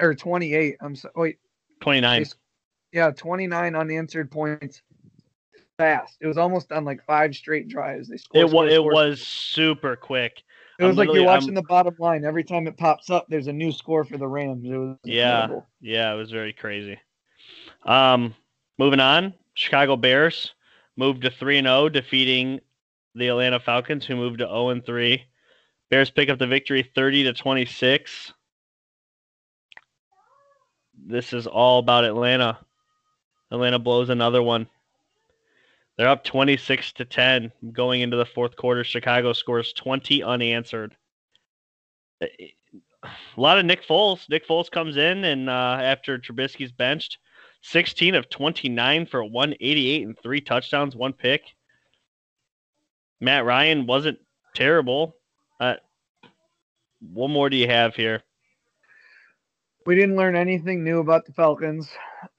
[0.00, 0.76] or 28.
[0.80, 1.38] I'm sorry, wait,
[1.80, 2.22] 29.
[2.22, 2.28] They,
[2.98, 4.82] yeah, 29 unanswered points
[5.78, 6.16] fast.
[6.20, 8.08] It was almost on like five straight drives.
[8.08, 8.48] They scored.
[8.48, 10.42] It was it was super quick.
[10.78, 12.24] It was I'm like you're watching I'm, the bottom line.
[12.24, 14.64] Every time it pops up, there's a new score for the Rams.
[14.64, 15.66] It was yeah, incredible.
[15.80, 16.98] yeah, it was very crazy.
[17.84, 18.34] Um,
[18.78, 20.54] moving on, Chicago Bears
[20.96, 22.60] moved to three and zero, oh, defeating
[23.14, 25.22] the Atlanta Falcons, who moved to zero and three.
[25.90, 28.32] Bears pick up the victory, thirty to twenty six.
[31.06, 32.58] This is all about Atlanta.
[33.50, 34.66] Atlanta blows another one.
[35.98, 38.84] They're up 26 to 10 going into the fourth quarter.
[38.84, 40.96] Chicago scores 20 unanswered.
[42.22, 42.54] A
[43.36, 44.26] lot of Nick Foles.
[44.30, 47.18] Nick Foles comes in and uh, after Trubisky's benched,
[47.62, 51.42] 16 of 29 for 188 and three touchdowns, one pick.
[53.20, 54.18] Matt Ryan wasn't
[54.54, 55.16] terrible.
[55.58, 55.74] Uh,
[57.00, 58.22] what more do you have here?
[59.86, 61.90] We didn't learn anything new about the Falcons.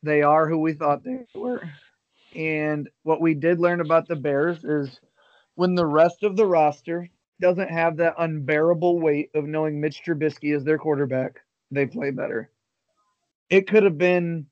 [0.03, 1.61] They are who we thought they were.
[2.35, 4.99] And what we did learn about the Bears is
[5.55, 10.55] when the rest of the roster doesn't have that unbearable weight of knowing Mitch Trubisky
[10.55, 12.49] is their quarterback, they play better.
[13.49, 14.45] It could have been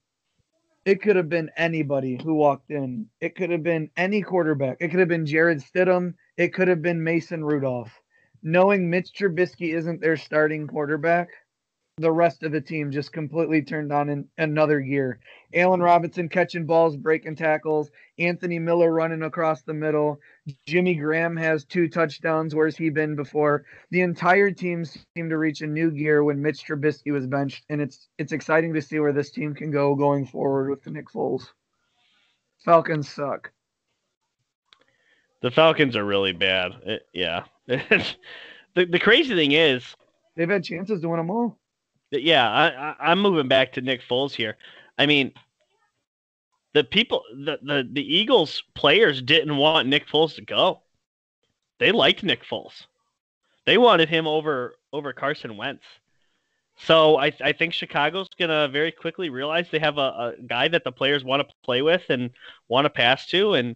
[0.89, 3.05] it could have been anybody who walked in.
[3.21, 4.77] It could have been any quarterback.
[4.79, 6.15] It could have been Jarrett Stidham.
[6.35, 7.91] It could have been Mason Rudolph.
[8.41, 11.29] Knowing Mitch Trubisky isn't their starting quarterback,
[11.99, 15.19] the rest of the team just completely turned on in another gear.
[15.53, 20.19] Allen Robinson catching balls, breaking tackles, Anthony Miller running across the middle.
[20.65, 22.55] Jimmy Graham has two touchdowns.
[22.55, 23.65] Where's he been before?
[23.91, 27.81] The entire team seemed to reach a new gear when Mitch Trubisky was benched, and
[27.81, 31.09] it's it's exciting to see where this team can go going forward with the Nick
[31.09, 31.47] Foles.
[32.63, 33.51] Falcons suck.
[35.41, 36.73] The Falcons are really bad.
[36.85, 37.43] It, yeah.
[37.67, 38.05] the
[38.75, 39.95] the crazy thing is
[40.35, 41.57] they've had chances to win them all
[42.11, 44.57] yeah, I, am moving back to Nick Foles here.
[44.97, 45.31] I mean,
[46.73, 50.81] the people, the, the the Eagles players didn't want Nick Foles to go.
[51.79, 52.85] They liked Nick Foles.
[53.65, 55.83] They wanted him over over Carson Wentz.
[56.81, 60.83] So I, I think Chicago's gonna very quickly realize they have a, a guy that
[60.83, 62.29] the players want to play with and
[62.69, 63.75] want to pass to, and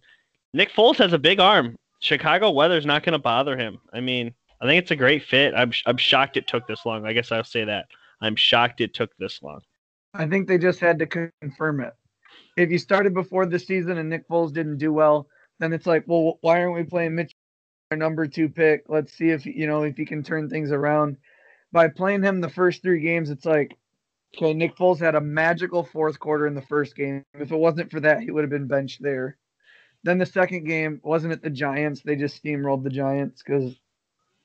[0.52, 1.76] Nick Foles has a big arm.
[2.00, 3.78] Chicago weather's not gonna bother him.
[3.92, 5.54] I mean, I think it's a great fit.
[5.54, 7.06] I'm I'm shocked it took this long.
[7.06, 7.86] I guess I'll say that.
[8.24, 9.60] I'm shocked it took this long.
[10.14, 11.92] I think they just had to confirm it.
[12.56, 16.04] If you started before the season and Nick Foles didn't do well, then it's like,
[16.06, 17.34] well, why aren't we playing Mitch,
[17.90, 18.84] our number two pick?
[18.88, 21.18] Let's see if you know if he can turn things around.
[21.70, 23.76] By playing him the first three games, it's like,
[24.36, 27.24] okay, Nick Foles had a magical fourth quarter in the first game.
[27.34, 29.36] If it wasn't for that, he would have been benched there.
[30.02, 32.00] Then the second game wasn't it the Giants?
[32.02, 33.74] They just steamrolled the Giants because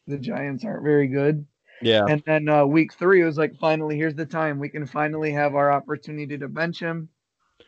[0.05, 1.45] the Giants aren't very good.
[1.81, 2.05] Yeah.
[2.07, 4.59] And then uh, week three, it was like, finally, here's the time.
[4.59, 7.09] We can finally have our opportunity to bench him.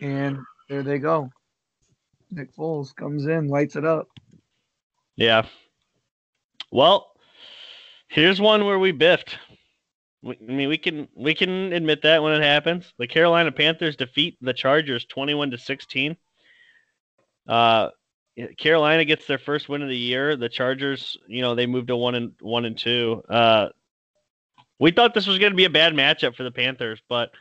[0.02, 1.30] And there they go.
[2.32, 4.08] Nick Foles comes in, lights it up.
[5.15, 5.45] Yeah.
[6.71, 7.12] Well,
[8.08, 9.38] here's one where we biffed.
[10.26, 12.93] I mean, we can we can admit that when it happens.
[13.00, 16.15] The Carolina Panthers defeat the Chargers 21 to 16.
[17.47, 17.89] Uh,
[18.58, 20.36] Carolina gets their first win of the year.
[20.36, 23.24] The Chargers, you know, they moved to one and one and two.
[23.28, 23.69] Uh,
[24.82, 27.32] we thought this was going to be a bad matchup for the Panthers, but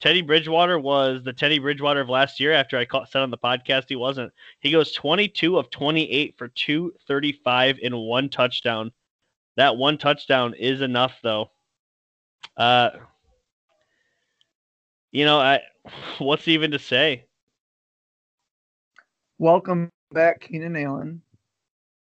[0.00, 2.52] Teddy Bridgewater was the Teddy Bridgewater of last year.
[2.52, 7.78] After I said on the podcast he wasn't, he goes 22 of 28 for 235
[7.80, 8.92] in one touchdown.
[9.56, 11.50] That one touchdown is enough, though.
[12.56, 12.90] Uh,
[15.12, 15.60] you know, I
[16.18, 17.26] what's even to say?
[19.38, 21.20] Welcome back, Keenan Allen.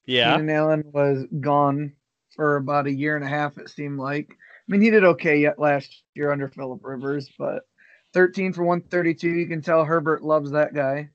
[0.07, 1.93] Yeah, Keenan Allen was gone
[2.35, 3.59] for about a year and a half.
[3.59, 4.39] It seemed like
[4.71, 7.65] mean, he did okay yet last year under Philip Rivers, but
[8.13, 9.29] 13 for 132.
[9.29, 11.11] You can tell Herbert loves that guy.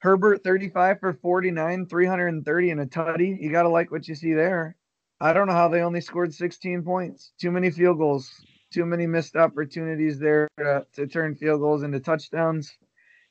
[0.00, 3.40] Herbert 35 for 49, 330 and a tutty.
[3.40, 4.76] You got to like what you see there.
[5.20, 7.32] I don't know how they only scored 16 points.
[7.40, 8.30] Too many field goals,
[8.72, 12.76] too many missed opportunities there to, to turn field goals into touchdowns.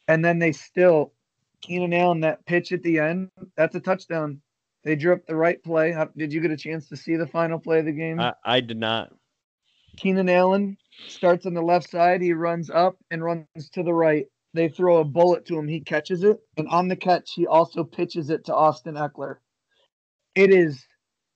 [0.08, 1.14] And then they still,
[1.62, 4.42] Keenan Allen, that pitch at the end, that's a touchdown.
[4.84, 5.92] They drew up the right play.
[5.92, 8.20] How, did you get a chance to see the final play of the game?
[8.20, 9.14] I, I did not.
[9.98, 10.78] Keenan Allen
[11.08, 12.22] starts on the left side.
[12.22, 14.26] He runs up and runs to the right.
[14.54, 15.68] They throw a bullet to him.
[15.68, 16.40] He catches it.
[16.58, 19.38] And on the catch, he also pitches it to Austin Ekeler.
[20.36, 20.86] It is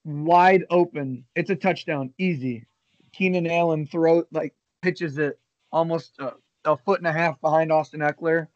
[0.06, 1.26] wide open.
[1.36, 2.13] It's a touchdown.
[2.17, 2.65] Easy.
[3.13, 5.39] Keenan Allen throw like pitches it
[5.72, 6.34] almost a,
[6.65, 8.48] a foot and a half behind Austin Ekeler.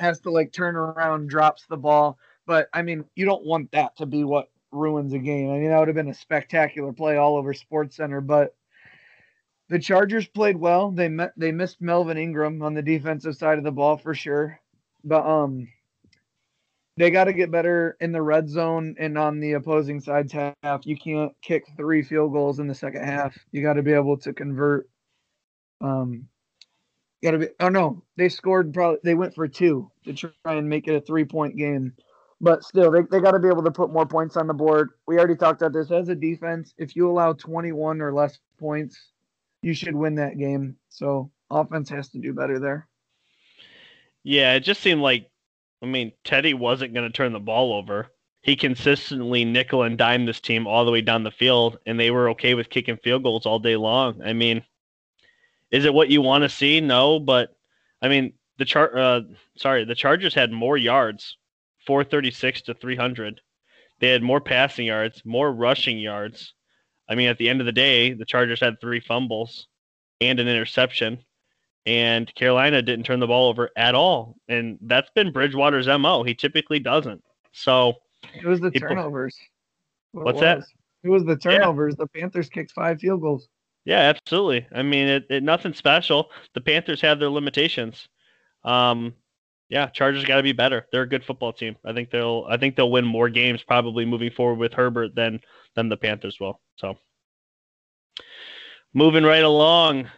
[0.00, 2.18] Has to like turn around, drops the ball.
[2.46, 5.50] But I mean, you don't want that to be what ruins a game.
[5.50, 8.56] I mean, that would have been a spectacular play all over Sports Center, but
[9.68, 10.90] the Chargers played well.
[10.90, 14.60] They met, they missed Melvin Ingram on the defensive side of the ball for sure,
[15.02, 15.68] but um,
[16.96, 20.86] they got to get better in the red zone and on the opposing side's half.
[20.86, 23.36] You can't kick three field goals in the second half.
[23.52, 24.88] You got to be able to convert.
[25.80, 26.28] Um,
[27.22, 27.48] got to be.
[27.58, 28.72] Oh no, they scored.
[28.72, 31.94] Probably they went for two to try and make it a three point game.
[32.40, 34.90] But still, they, they got to be able to put more points on the board.
[35.06, 35.90] We already talked about this.
[35.90, 39.12] As a defense, if you allow 21 or less points,
[39.64, 40.76] you should win that game.
[40.90, 42.86] So offense has to do better there.
[44.22, 45.30] Yeah, it just seemed like,
[45.82, 48.08] I mean, Teddy wasn't going to turn the ball over.
[48.42, 52.10] He consistently nickel and dime this team all the way down the field, and they
[52.10, 54.20] were okay with kicking field goals all day long.
[54.22, 54.62] I mean,
[55.70, 56.80] is it what you want to see?
[56.80, 57.56] No, but
[58.02, 58.96] I mean, the chart.
[58.96, 59.22] Uh,
[59.56, 61.38] sorry, the Chargers had more yards
[61.86, 63.40] 436 to 300.
[64.00, 66.52] They had more passing yards, more rushing yards.
[67.08, 69.66] I mean, at the end of the day, the Chargers had three fumbles
[70.20, 71.18] and an interception,
[71.86, 74.36] and Carolina didn't turn the ball over at all.
[74.48, 76.22] And that's been Bridgewater's MO.
[76.22, 77.22] He typically doesn't.
[77.52, 77.94] So
[78.34, 79.36] it was the turnovers.
[80.12, 80.62] What what's that?
[81.02, 81.94] It was the turnovers.
[81.98, 82.04] Yeah.
[82.04, 83.48] The Panthers kicked five field goals.
[83.84, 84.66] Yeah, absolutely.
[84.74, 86.30] I mean, it, it nothing special.
[86.54, 88.08] The Panthers have their limitations.
[88.64, 89.14] Um,
[89.68, 90.86] yeah, Chargers got to be better.
[90.90, 91.76] They're a good football team.
[91.84, 95.40] I think they'll I think they'll win more games probably moving forward with Herbert than
[95.74, 96.60] than the Panthers will.
[96.76, 96.96] So
[98.92, 100.08] moving right along.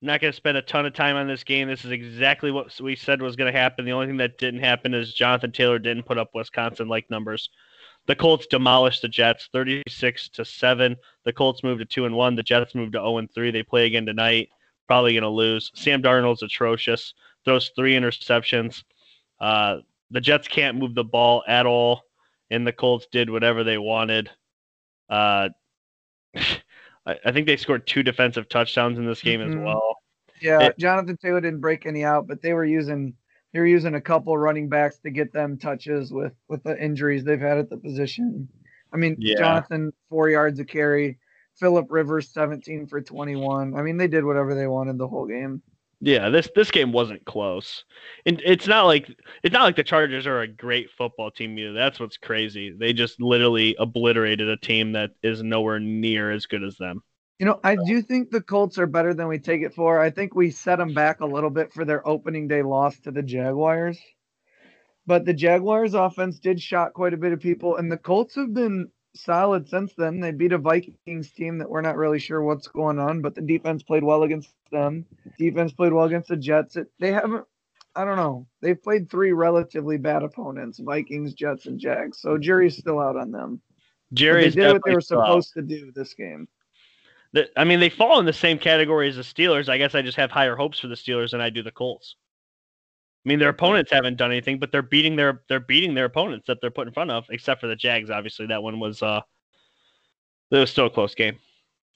[0.00, 1.68] not going to spend a ton of time on this game.
[1.68, 3.84] This is exactly what we said was going to happen.
[3.84, 7.50] The only thing that didn't happen is Jonathan Taylor didn't put up Wisconsin like numbers.
[8.06, 10.96] The Colts demolished the Jets 36 to 7.
[11.24, 12.36] The Colts moved to 2 and 1.
[12.36, 13.50] The Jets moved to 0 and 3.
[13.50, 14.48] They play again tonight.
[14.86, 15.70] Probably going to lose.
[15.74, 17.12] Sam Darnold's atrocious
[17.44, 18.82] throws three interceptions.
[19.38, 19.78] Uh,
[20.10, 22.00] the Jets can't move the ball at all,
[22.50, 24.30] and the Colts did whatever they wanted.
[25.08, 25.48] Uh,
[26.36, 29.58] I, I, think they scored two defensive touchdowns in this game mm-hmm.
[29.58, 29.96] as well.
[30.40, 33.14] Yeah, it, Jonathan Taylor didn't break any out, but they were using
[33.52, 37.24] they were using a couple running backs to get them touches with with the injuries
[37.24, 38.48] they've had at the position.
[38.92, 39.38] I mean, yeah.
[39.38, 41.18] Jonathan four yards of carry,
[41.56, 43.74] Philip Rivers seventeen for twenty one.
[43.74, 45.62] I mean, they did whatever they wanted the whole game.
[46.00, 47.84] Yeah, this this game wasn't close,
[48.24, 49.08] and it's not like
[49.42, 51.72] it's not like the Chargers are a great football team either.
[51.72, 52.70] That's what's crazy.
[52.70, 57.02] They just literally obliterated a team that is nowhere near as good as them.
[57.40, 60.00] You know, I do think the Colts are better than we take it for.
[60.00, 63.10] I think we set them back a little bit for their opening day loss to
[63.10, 63.98] the Jaguars.
[65.06, 68.54] But the Jaguars offense did shock quite a bit of people, and the Colts have
[68.54, 68.88] been
[69.24, 70.20] solid since then.
[70.20, 73.40] They beat a Vikings team that we're not really sure what's going on, but the
[73.40, 75.04] defense played well against them.
[75.38, 76.76] Defense played well against the Jets.
[76.76, 77.44] It, they haven't.
[77.94, 78.46] I don't know.
[78.60, 82.20] They've played three relatively bad opponents: Vikings, Jets, and Jags.
[82.20, 83.60] So jury's still out on them.
[84.12, 86.48] Jerry did what they were supposed to do this game.
[87.32, 89.68] The, I mean, they fall in the same category as the Steelers.
[89.68, 92.16] I guess I just have higher hopes for the Steelers than I do the Colts.
[93.28, 96.46] I mean, their opponents haven't done anything, but they're beating their they're beating their opponents
[96.46, 98.08] that they're put in front of, except for the Jags.
[98.08, 99.20] Obviously, that one was uh,
[100.50, 101.36] it was still a close game.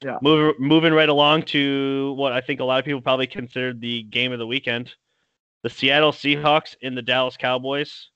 [0.03, 0.19] Yeah.
[0.21, 4.03] Moving moving right along to what I think a lot of people probably considered the
[4.03, 4.93] game of the weekend,
[5.63, 8.11] the Seattle Seahawks in the Dallas Cowboys.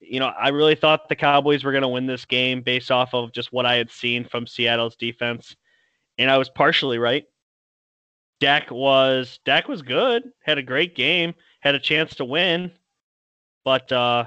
[0.00, 3.14] You know, I really thought the Cowboys were going to win this game based off
[3.14, 5.56] of just what I had seen from Seattle's defense,
[6.18, 7.24] and I was partially right.
[8.38, 12.70] Dak was Dak was good, had a great game had a chance to win,
[13.64, 14.24] but uh,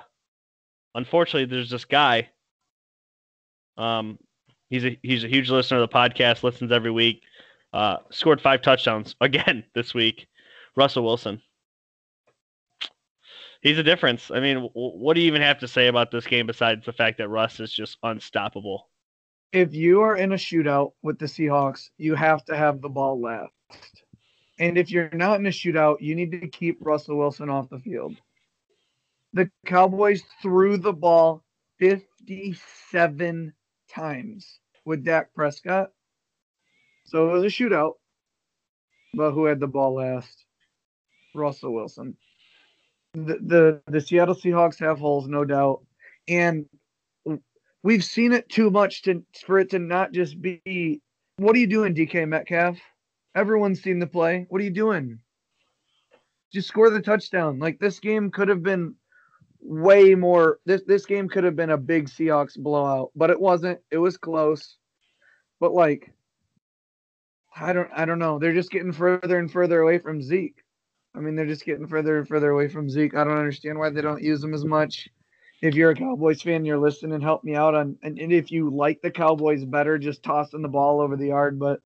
[0.96, 2.30] unfortunately, there's this guy.
[3.78, 4.20] Um,
[4.70, 7.24] he's a he's a huge listener of the podcast, listens every week.
[7.74, 10.28] Uh, scored five touchdowns again this week.
[10.76, 11.42] Russell Wilson.
[13.62, 14.32] He's a difference.
[14.32, 16.94] I mean, w- what do you even have to say about this game besides the
[16.94, 18.90] fact that Russ is just unstoppable?
[19.52, 23.22] If you are in a shootout with the Seahawks, you have to have the ball
[23.22, 24.01] last.
[24.62, 27.80] And if you're not in a shootout, you need to keep Russell Wilson off the
[27.80, 28.16] field.
[29.34, 31.44] The Cowboys threw the ball
[31.80, 33.54] 57
[33.90, 35.90] times with Dak Prescott.
[37.06, 37.94] So it was a shootout.
[39.16, 40.46] But who had the ball last?
[41.34, 42.16] Russell Wilson.
[43.16, 45.82] The, the the Seattle Seahawks have holes, no doubt.
[46.28, 46.68] And
[47.82, 51.02] we've seen it too much to for it to not just be
[51.38, 52.78] what are you doing, DK Metcalf?
[53.36, 54.46] Everyone's seen the play.
[54.50, 55.20] What are you doing?
[56.52, 57.60] Just score the touchdown.
[57.60, 58.96] Like this game could have been
[59.62, 63.80] way more this this game could have been a big Seahawks blowout, but it wasn't.
[63.90, 64.78] It was close.
[65.60, 66.12] But like
[67.56, 68.40] I don't I don't know.
[68.40, 70.62] They're just getting further and further away from Zeke.
[71.16, 73.16] I mean, they're just getting further and further away from Zeke.
[73.16, 75.10] I don't understand why they don't use him as much.
[75.62, 78.70] If you're a Cowboys fan, you're listening, help me out on and, and if you
[78.70, 81.60] like the Cowboys better, just tossing the ball over the yard.
[81.60, 81.82] But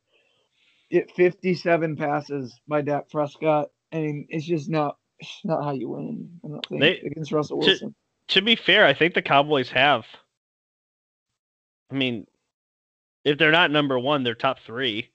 [0.89, 3.69] it 57 passes by Dak Prescott.
[3.91, 6.29] I mean, it's just not it's not how you win.
[6.43, 7.95] I don't think they, against Russell Wilson.
[8.27, 10.05] To, to be fair, I think the Cowboys have.
[11.91, 12.25] I mean,
[13.23, 15.11] if they're not number one, they're top three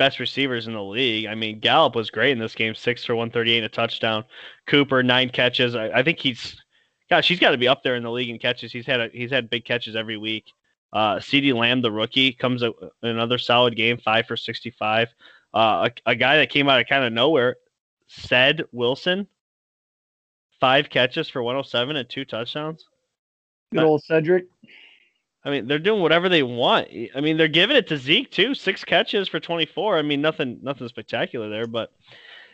[0.00, 1.26] best receivers in the league.
[1.26, 4.24] I mean, Gallup was great in this game, six for 138 and a touchdown.
[4.66, 5.74] Cooper, nine catches.
[5.74, 6.56] I, I think he's,
[7.10, 8.72] gosh, he's got to be up there in the league in catches.
[8.72, 10.46] He's had a, he's had big catches every week.
[10.92, 12.72] Uh, CeeDee Lamb, the rookie, comes a,
[13.02, 15.08] another solid game, five for 65.
[15.52, 17.56] Uh, a, a guy that came out of kind of nowhere,
[18.08, 19.26] Ced Wilson,
[20.58, 22.84] five catches for 107 and two touchdowns.
[23.72, 24.46] Good old Cedric.
[25.44, 26.88] I mean, they're doing whatever they want.
[27.14, 28.54] I mean, they're giving it to Zeke too.
[28.54, 29.96] Six catches for 24.
[29.96, 31.92] I mean, nothing, nothing spectacular there, but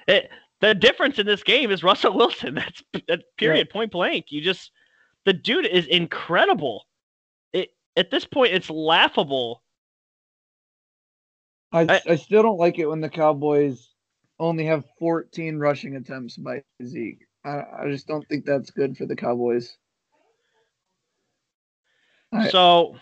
[0.07, 0.31] it,
[0.61, 2.55] the difference in this game is Russell Wilson.
[2.55, 3.73] That's that period, yeah.
[3.73, 4.27] point blank.
[4.29, 4.71] You just
[5.25, 6.87] the dude is incredible.
[7.97, 9.63] At this point, it's laughable.
[11.73, 13.91] I, I, I still don't like it when the Cowboys
[14.39, 17.27] only have 14 rushing attempts by Zeke.
[17.45, 19.77] I, I just don't think that's good for the Cowboys.
[22.43, 22.97] So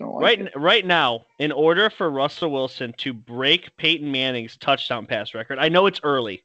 [0.00, 0.52] like right it.
[0.54, 5.68] right now, in order for Russell Wilson to break Peyton Manning's touchdown pass record, I
[5.68, 6.42] know it's early.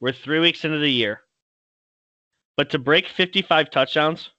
[0.00, 1.22] We're three weeks into the year.
[2.56, 4.30] But to break 55 touchdowns,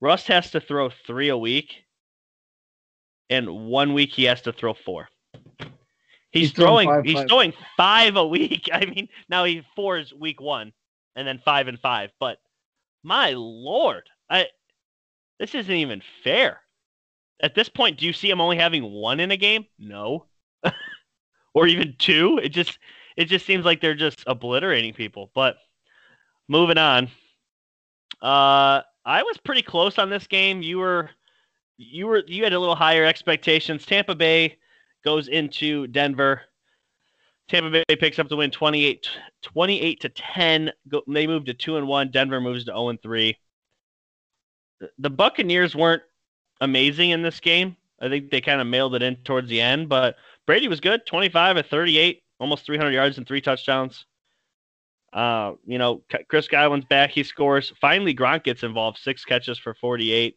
[0.00, 1.74] Russ has to throw three a week.
[3.30, 5.08] And one week he has to throw four.
[6.30, 7.28] He's, he's throwing five, he's five.
[7.28, 8.68] throwing five a week.
[8.72, 10.72] I mean, now he four is week one
[11.16, 12.10] and then five and five.
[12.20, 12.38] But
[13.02, 14.08] my lord.
[14.30, 14.46] I
[15.38, 16.60] this isn't even fair.
[17.40, 19.66] At this point, do you see him only having one in a game?
[19.78, 20.26] No.
[21.54, 22.40] or even two?
[22.42, 22.78] It just
[23.16, 25.30] it just seems like they're just obliterating people.
[25.34, 25.56] But
[26.48, 27.10] moving on.
[28.20, 30.62] Uh I was pretty close on this game.
[30.62, 31.10] You were
[31.78, 33.86] you were you had a little higher expectations.
[33.86, 34.58] Tampa Bay
[35.04, 36.42] goes into Denver.
[37.48, 39.08] Tampa Bay picks up the win 28,
[39.42, 40.72] 28 to 10.
[40.88, 42.10] Go, they move to 2 and 1.
[42.10, 43.34] Denver moves to 0 and 3
[44.98, 46.02] the Buccaneers weren't
[46.60, 47.76] amazing in this game.
[48.00, 51.04] I think they kind of mailed it in towards the end, but Brady was good
[51.06, 54.06] 25 at 38, almost 300 yards and three touchdowns.
[55.12, 57.10] Uh, you know, Chris Godwin's back.
[57.10, 57.72] He scores.
[57.80, 60.36] Finally, Gronk gets involved, six catches for 48.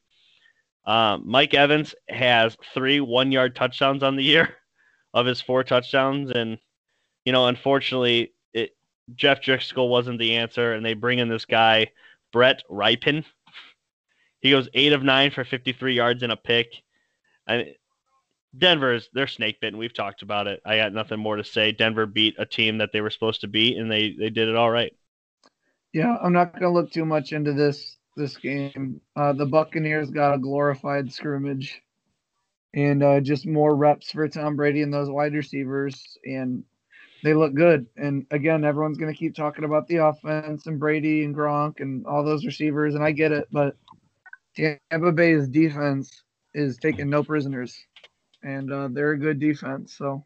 [0.86, 4.56] Um, Mike Evans has three one yard touchdowns on the year
[5.14, 6.32] of his four touchdowns.
[6.32, 6.58] And,
[7.26, 8.72] you know, unfortunately, it,
[9.16, 11.92] Jeff Driskel wasn't the answer, and they bring in this guy,
[12.32, 13.26] Brett Rypien
[14.42, 16.84] he goes eight of nine for 53 yards and a pick.
[18.60, 19.80] And is they're snake bitten.
[19.80, 20.62] We've talked about it.
[20.66, 21.72] I got nothing more to say.
[21.72, 24.56] Denver beat a team that they were supposed to beat, and they they did it
[24.56, 24.94] all right.
[25.94, 29.02] Yeah, I'm not going to look too much into this this game.
[29.16, 31.82] Uh, the Buccaneers got a glorified scrimmage,
[32.74, 36.64] and uh, just more reps for Tom Brady and those wide receivers, and
[37.24, 37.88] they look good.
[37.96, 42.06] And again, everyone's going to keep talking about the offense and Brady and Gronk and
[42.06, 43.76] all those receivers, and I get it, but
[44.56, 46.24] Tampa Bay's defense
[46.54, 47.78] is taking no prisoners,
[48.44, 49.96] and uh, they're a good defense.
[49.98, 50.26] So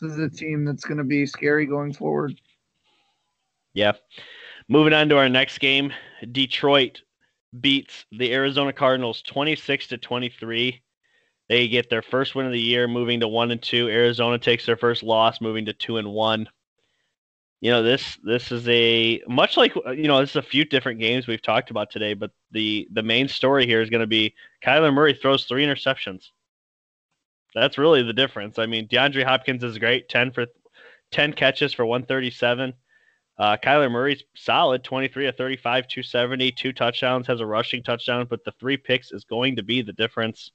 [0.00, 2.40] this is a team that's going to be scary going forward.
[3.74, 3.92] Yeah.
[4.68, 5.92] Moving on to our next game,
[6.32, 7.02] Detroit
[7.58, 10.82] beats the Arizona Cardinals 26 to 23.
[11.48, 13.88] They get their first win of the year, moving to one and two.
[13.88, 16.48] Arizona takes their first loss, moving to two and one
[17.60, 21.00] you know this this is a much like you know this is a few different
[21.00, 24.34] games we've talked about today but the the main story here is going to be
[24.64, 26.30] Kyler Murray throws three interceptions
[27.54, 30.46] that's really the difference I mean DeAndre Hopkins is great 10 for
[31.12, 32.74] 10 catches for 137
[33.38, 38.44] uh, Kyler Murray's solid 23 of 35 270 two touchdowns has a rushing touchdown but
[38.44, 40.50] the three picks is going to be the difference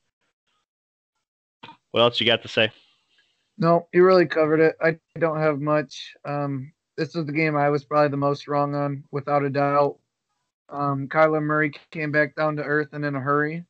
[1.92, 2.72] what else you got to say
[3.58, 4.76] no, you really covered it.
[4.82, 6.16] I don't have much.
[6.26, 9.98] Um, this was the game I was probably the most wrong on, without a doubt.
[10.70, 13.66] Um, Kyler Murray came back down to earth and in a hurry.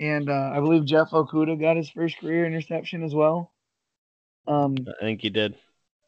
[0.00, 3.52] And uh, I believe Jeff Okudah got his first career interception as well.
[4.48, 5.54] Um, I think he did.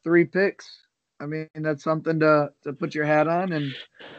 [0.02, 0.66] Three picks.
[1.20, 3.52] I mean, that's something to, to put your hat on.
[3.52, 3.72] And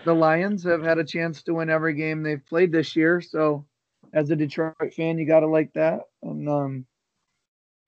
[0.05, 3.19] the Lions have had a chance to win every game they've played this year.
[3.19, 3.65] So,
[4.13, 6.01] as a Detroit fan, you got to like that.
[6.21, 6.85] And um,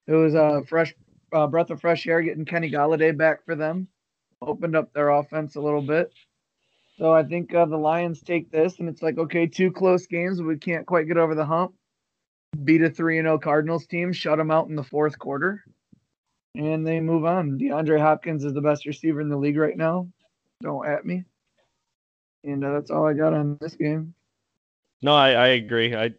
[0.07, 0.93] it was a fresh
[1.31, 3.87] uh, breath of fresh air getting Kenny Golladay back for them.
[4.41, 6.11] Opened up their offense a little bit.
[6.97, 10.41] So I think uh, the Lions take this, and it's like, okay, two close games,
[10.41, 11.73] we can't quite get over the hump.
[12.63, 15.63] Beat a 3 0 Cardinals team, shut them out in the fourth quarter,
[16.55, 17.59] and they move on.
[17.59, 20.07] DeAndre Hopkins is the best receiver in the league right now.
[20.61, 21.25] Don't at me.
[22.45, 24.13] And uh, that's all I got on this game.
[25.01, 25.93] No, I, I agree.
[25.95, 26.13] I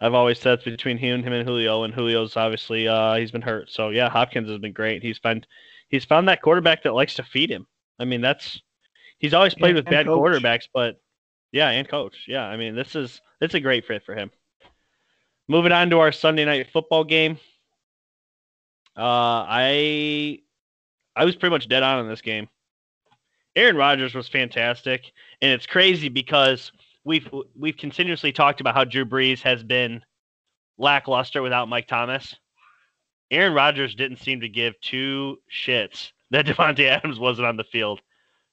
[0.00, 3.42] I've always said it's between him, him and Julio, and Julio's obviously uh, he's been
[3.42, 3.70] hurt.
[3.70, 5.02] So yeah, Hopkins has been great.
[5.02, 5.46] He's found
[5.88, 7.66] he's found that quarterback that likes to feed him.
[7.98, 8.60] I mean, that's
[9.18, 10.18] he's always played with bad coach.
[10.18, 11.00] quarterbacks, but
[11.52, 12.24] yeah, and coach.
[12.26, 14.30] Yeah, I mean, this is it's a great fit for him.
[15.48, 17.38] Moving on to our Sunday night football game.
[18.96, 20.40] Uh, I
[21.16, 22.48] I was pretty much dead on in this game.
[23.56, 26.70] Aaron Rodgers was fantastic, and it's crazy because
[27.04, 30.02] we've we've continuously talked about how Drew Brees has been
[30.76, 32.36] lackluster without Mike Thomas.
[33.30, 38.00] Aaron Rodgers didn't seem to give two shits that Davante Adams wasn't on the field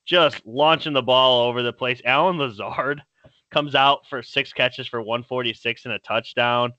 [0.05, 2.01] just launching the ball over the place.
[2.05, 3.01] Allen Lazard
[3.51, 6.73] comes out for six catches for 146 and a touchdown.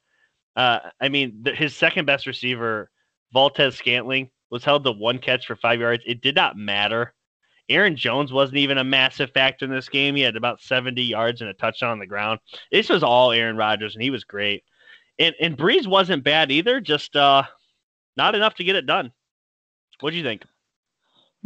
[0.55, 2.91] Uh, I mean, the, his second best receiver,
[3.33, 6.03] Valdes-Scantling, was held to one catch for five yards.
[6.07, 7.15] It did not matter.
[7.69, 10.15] Aaron Jones wasn't even a massive factor in this game.
[10.15, 12.39] He had about 70 yards and a touchdown on the ground.
[12.71, 14.63] This was all Aaron Rodgers, and he was great.
[15.19, 17.43] And and Brees wasn't bad either, just uh,
[18.17, 19.13] not enough to get it done.
[20.01, 20.43] What do you think?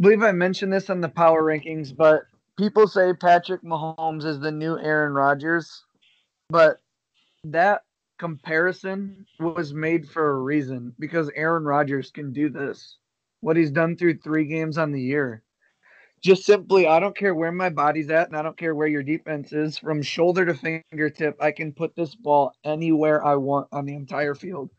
[0.01, 2.23] Believe I mentioned this on the power rankings, but
[2.57, 5.83] people say Patrick Mahomes is the new Aaron Rodgers,
[6.49, 6.81] but
[7.43, 7.83] that
[8.17, 12.97] comparison was made for a reason because Aaron Rodgers can do this.
[13.41, 15.43] What he's done through three games on the year.
[16.19, 19.03] Just simply, I don't care where my body's at, and I don't care where your
[19.03, 19.77] defense is.
[19.77, 24.33] From shoulder to fingertip, I can put this ball anywhere I want on the entire
[24.33, 24.71] field.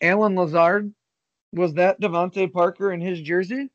[0.00, 0.94] Allen Lazard,
[1.52, 3.70] was that DeVante Parker in his jersey?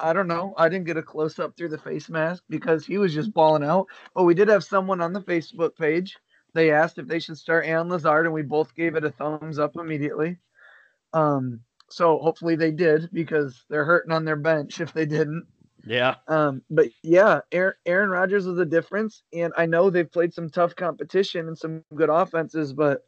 [0.00, 0.54] I don't know.
[0.56, 3.64] I didn't get a close up through the face mask because he was just balling
[3.64, 3.86] out.
[4.14, 6.16] But we did have someone on the Facebook page.
[6.54, 9.58] They asked if they should start Allen Lazard, and we both gave it a thumbs
[9.58, 10.38] up immediately.
[11.12, 15.46] Um, so hopefully they did because they're hurting on their bench if they didn't.
[15.84, 16.16] Yeah.
[16.28, 20.50] Um, but yeah, Aaron, Aaron Rodgers was the difference, and I know they've played some
[20.50, 23.02] tough competition and some good offenses, but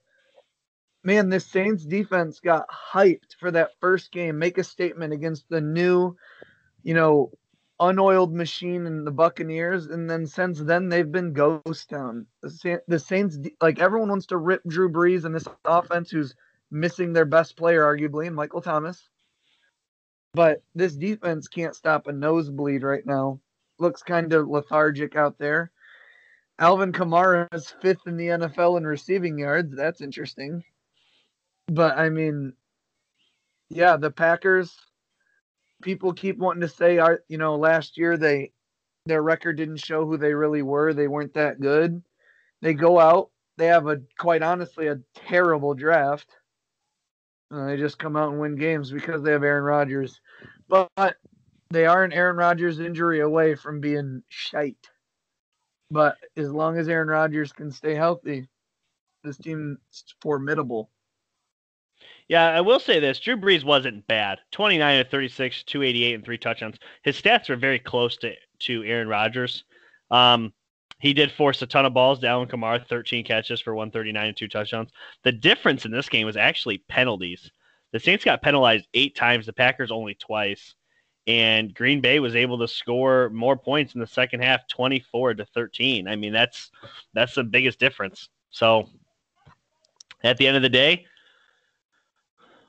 [1.05, 5.61] man, this Saints defense got hyped for that first game, make a statement against the
[5.61, 6.17] new
[6.83, 7.31] you know,
[7.81, 12.27] unoiled machine in the Buccaneers, and then since then they've been ghost town.
[12.43, 16.35] The, Saints, like everyone wants to rip Drew Brees and this offense, who's
[16.71, 19.09] missing their best player arguably, and Michael Thomas.
[20.35, 23.41] But this defense can't stop a nosebleed right now.
[23.79, 25.71] Looks kind of lethargic out there.
[26.59, 29.75] Alvin Kamara is fifth in the NFL in receiving yards.
[29.75, 30.63] That's interesting.
[31.67, 32.55] But I mean,
[33.69, 34.75] yeah, the Packers
[35.83, 38.53] people keep wanting to say, "Are you know, last year they
[39.07, 40.95] their record didn't show who they really were.
[40.95, 42.03] They weren't that good.
[42.61, 46.31] They go out, they have a quite honestly a terrible draft.
[47.51, 50.21] They just come out and win games because they have Aaron Rodgers.
[50.69, 51.17] But
[51.71, 54.89] they are an Aaron Rodgers injury away from being shite.
[55.91, 58.49] But as long as Aaron Rodgers can stay healthy,
[59.23, 59.79] this team's
[60.23, 60.91] formidable.
[62.33, 64.39] Yeah, I will say this: Drew Brees wasn't bad.
[64.53, 66.79] Twenty nine to thirty six, two eighty eight, and three touchdowns.
[67.03, 69.65] His stats were very close to to Aaron Rodgers.
[70.11, 70.55] Um,
[70.99, 74.35] he did force a ton of balls to Alvin Kamara, 13 catches for 139 and
[74.35, 74.89] two touchdowns.
[75.25, 77.51] The difference in this game was actually penalties.
[77.93, 80.75] The Saints got penalized eight times, the Packers only twice.
[81.27, 85.45] And Green Bay was able to score more points in the second half, 24 to
[85.45, 86.09] 13.
[86.09, 86.71] I mean, that's
[87.13, 88.31] that's the biggest difference.
[88.49, 88.89] So
[90.25, 91.05] at the end of the day,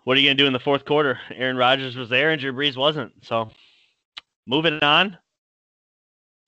[0.04, 1.20] what are you going to do in the fourth quarter?
[1.34, 3.14] Aaron Rodgers was there and Drew Brees wasn't.
[3.24, 3.52] So
[4.46, 5.18] moving on.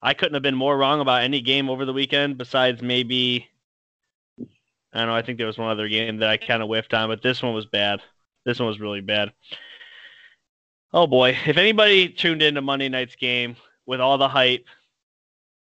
[0.02, 3.48] I couldn't have been more wrong about any game over the weekend besides maybe
[4.96, 6.94] I don't know, I think there was one other game that I kind of whiffed
[6.94, 8.02] on, but this one was bad.
[8.46, 9.34] This one was really bad.
[10.94, 14.66] Oh boy, if anybody tuned into Monday night's game with all the hype,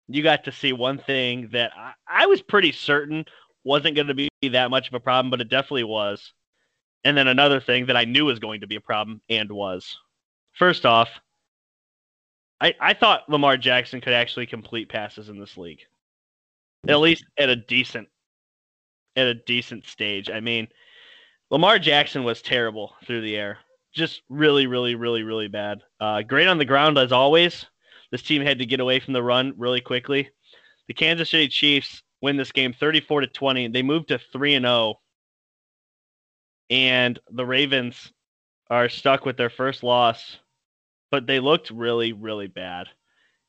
[0.09, 3.23] you got to see one thing that I, I was pretty certain
[3.63, 6.33] wasn't going to be that much of a problem, but it definitely was.
[7.03, 9.97] And then another thing that I knew was going to be a problem and was.
[10.53, 11.09] First off,
[12.61, 15.81] I, I thought Lamar Jackson could actually complete passes in this league.
[16.87, 18.07] at least at a decent
[19.15, 20.29] at a decent stage.
[20.29, 20.67] I mean,
[21.49, 23.59] Lamar Jackson was terrible through the air.
[23.93, 25.83] Just really, really, really, really bad.
[25.99, 27.65] Uh, great on the ground as always.
[28.11, 30.29] This team had to get away from the run really quickly.
[30.87, 33.67] The Kansas City Chiefs win this game 34 to 20.
[33.67, 34.99] They moved to 3 and 0.
[36.73, 38.11] And the Ravens
[38.71, 40.39] are stuck with their first loss,
[41.11, 42.87] but they looked really, really bad.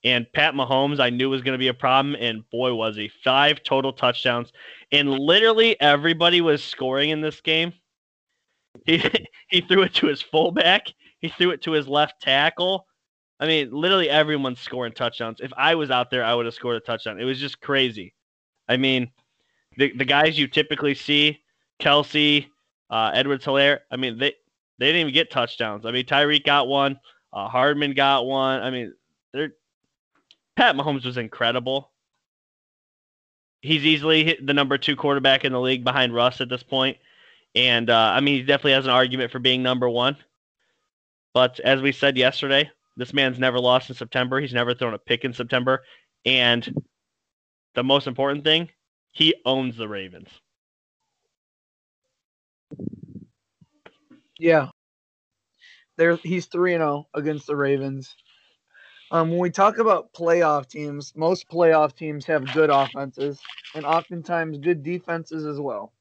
[0.04, 3.10] And Pat Mahomes, I knew was going to be a problem, and boy, was he.
[3.24, 4.52] Five total touchdowns.
[4.92, 7.72] And literally everybody was scoring in this game.
[8.86, 9.00] He,
[9.48, 10.88] he threw it to his fullback,
[11.20, 12.86] he threw it to his left tackle.
[13.38, 15.38] I mean, literally everyone's scoring touchdowns.
[15.40, 17.20] If I was out there, I would have scored a touchdown.
[17.20, 18.14] It was just crazy.
[18.68, 19.12] I mean,
[19.78, 21.40] the, the guys you typically see,
[21.80, 22.48] Kelce,
[22.90, 24.34] uh, Edwards Helaire, I mean, they,
[24.78, 25.86] they didn't even get touchdowns.
[25.86, 26.98] I mean, Tyreek got one,
[27.32, 28.60] uh, Hardman got one.
[28.60, 28.94] I mean,
[29.32, 29.52] they're
[30.56, 31.90] Pat Mahomes was incredible.
[33.60, 36.98] He's easily the number two quarterback in the league behind Russ at this point.
[37.54, 40.16] And uh, I mean, he definitely has an argument for being number one.
[41.32, 44.40] But as we said yesterday, this man's never lost in September.
[44.40, 45.82] He's never thrown a pick in September.
[46.24, 46.82] And
[47.74, 48.70] the most important thing,
[49.12, 50.28] he owns the Ravens.
[54.38, 54.68] Yeah.
[55.96, 58.16] There he's 3 and 0 against the Ravens.
[59.10, 63.38] Um, when we talk about playoff teams, most playoff teams have good offenses
[63.74, 65.92] and oftentimes good defenses as well.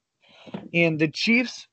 [0.74, 1.68] And the Chiefs,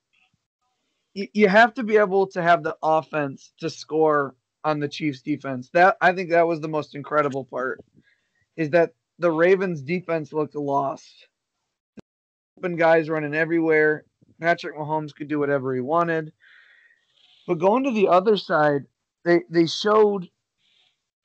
[1.14, 4.34] you, you have to be able to have the offense to score
[4.64, 5.70] on the Chiefs defense.
[5.72, 7.80] That I think that was the most incredible part
[8.56, 11.26] is that the Ravens defense looked lost.
[12.58, 14.04] Open guys running everywhere.
[14.40, 16.32] Patrick Mahomes could do whatever he wanted.
[17.50, 18.84] But going to the other side,
[19.24, 20.30] they they showed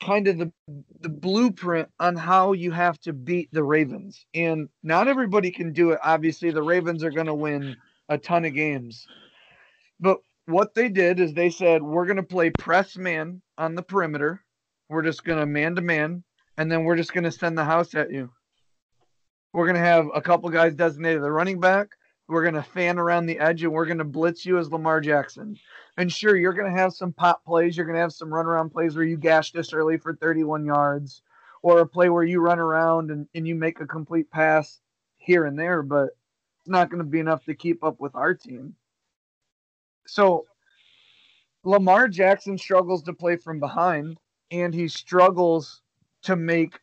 [0.02, 0.52] kind of the
[0.98, 4.26] the blueprint on how you have to beat the Ravens.
[4.34, 6.00] And not everybody can do it.
[6.02, 7.76] Obviously, the Ravens are going to win
[8.08, 9.06] a ton of games.
[10.00, 13.82] But what they did is they said, we're going to play press man on the
[13.84, 14.42] perimeter.
[14.88, 16.24] We're just going to man to man,
[16.58, 18.32] and then we're just going to send the house at you.
[19.52, 21.90] We're going to have a couple guys designated the running back.
[22.26, 25.00] We're going to fan around the edge, and we're going to blitz you as Lamar
[25.00, 25.56] Jackson.
[25.96, 27.76] And sure, you're going to have some pop plays.
[27.76, 31.22] You're going to have some runaround plays where you gash this early for 31 yards,
[31.62, 34.80] or a play where you run around and, and you make a complete pass
[35.16, 36.10] here and there, but
[36.60, 38.74] it's not going to be enough to keep up with our team.
[40.06, 40.46] So
[41.64, 44.20] Lamar Jackson struggles to play from behind,
[44.50, 45.82] and he struggles
[46.22, 46.78] to make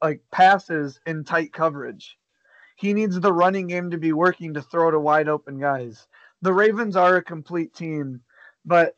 [0.00, 2.18] like passes in tight coverage.
[2.76, 6.06] He needs the running game to be working to throw to wide open guys
[6.42, 8.20] the Ravens are a complete team,
[8.64, 8.94] but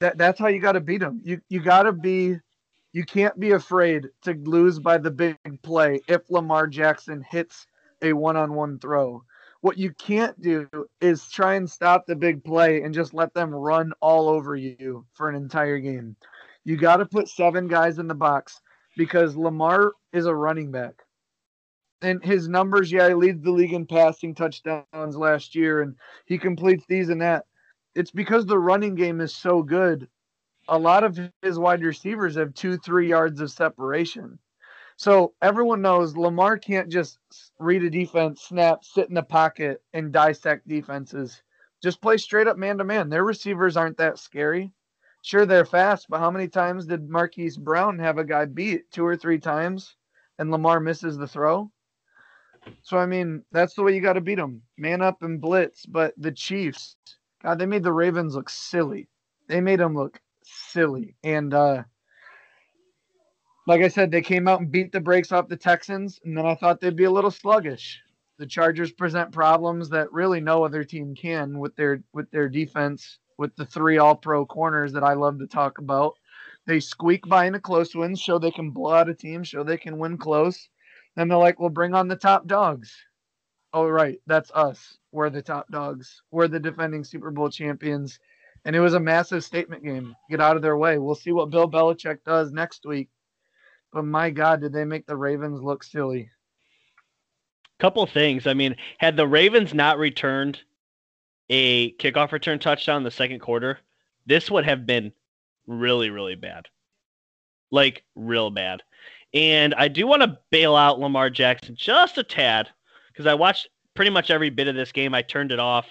[0.00, 1.20] that that's how you got to beat them.
[1.24, 2.36] You you got to be
[2.92, 7.66] you can't be afraid to lose by the big play if Lamar Jackson hits
[8.02, 9.22] a one-on-one throw.
[9.62, 10.68] What you can't do
[11.00, 15.06] is try and stop the big play and just let them run all over you
[15.14, 16.16] for an entire game.
[16.64, 18.60] You got to put seven guys in the box
[18.96, 21.03] because Lamar is a running back
[22.04, 25.96] and his numbers, yeah, he leads the league in passing touchdowns last year, and
[26.26, 27.46] he completes these and that.
[27.94, 30.08] It's because the running game is so good.
[30.68, 34.38] A lot of his wide receivers have two, three yards of separation.
[34.96, 37.18] So everyone knows Lamar can't just
[37.58, 41.42] read a defense, snap, sit in the pocket, and dissect defenses.
[41.82, 43.08] Just play straight up man to man.
[43.08, 44.72] Their receivers aren't that scary.
[45.22, 48.90] Sure, they're fast, but how many times did Marquise Brown have a guy beat?
[48.90, 49.96] Two or three times,
[50.38, 51.70] and Lamar misses the throw?
[52.82, 54.62] So I mean, that's the way you got to beat them.
[54.76, 55.86] Man up and blitz.
[55.86, 56.96] But the Chiefs,
[57.42, 59.08] God, they made the Ravens look silly.
[59.48, 61.16] They made them look silly.
[61.24, 61.84] And uh
[63.66, 66.44] like I said, they came out and beat the brakes off the Texans, and then
[66.44, 67.98] I thought they'd be a little sluggish.
[68.38, 73.18] The Chargers present problems that really no other team can with their with their defense,
[73.38, 76.14] with the three all pro corners that I love to talk about.
[76.66, 79.62] They squeak by in a close win, show they can blow out a team, show
[79.62, 80.68] they can win close.
[81.16, 82.94] Then they're like, well, bring on the top dogs.
[83.72, 84.20] Oh, right.
[84.26, 84.98] That's us.
[85.12, 86.22] We're the top dogs.
[86.30, 88.18] We're the defending Super Bowl champions.
[88.64, 90.14] And it was a massive statement game.
[90.30, 90.98] Get out of their way.
[90.98, 93.08] We'll see what Bill Belichick does next week.
[93.92, 96.30] But my God, did they make the Ravens look silly?
[97.78, 98.46] Couple things.
[98.46, 100.60] I mean, had the Ravens not returned
[101.50, 103.78] a kickoff return touchdown in the second quarter,
[104.26, 105.12] this would have been
[105.66, 106.66] really, really bad.
[107.70, 108.82] Like, real bad.
[109.34, 112.68] And I do want to bail out Lamar Jackson just a tad
[113.08, 115.12] because I watched pretty much every bit of this game.
[115.12, 115.86] I turned it off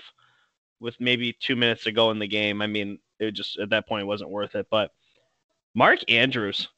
[0.79, 2.61] with maybe two minutes to go in the game.
[2.61, 4.67] I mean, it just at that point it wasn't worth it.
[4.71, 4.91] But
[5.75, 6.69] Mark Andrews,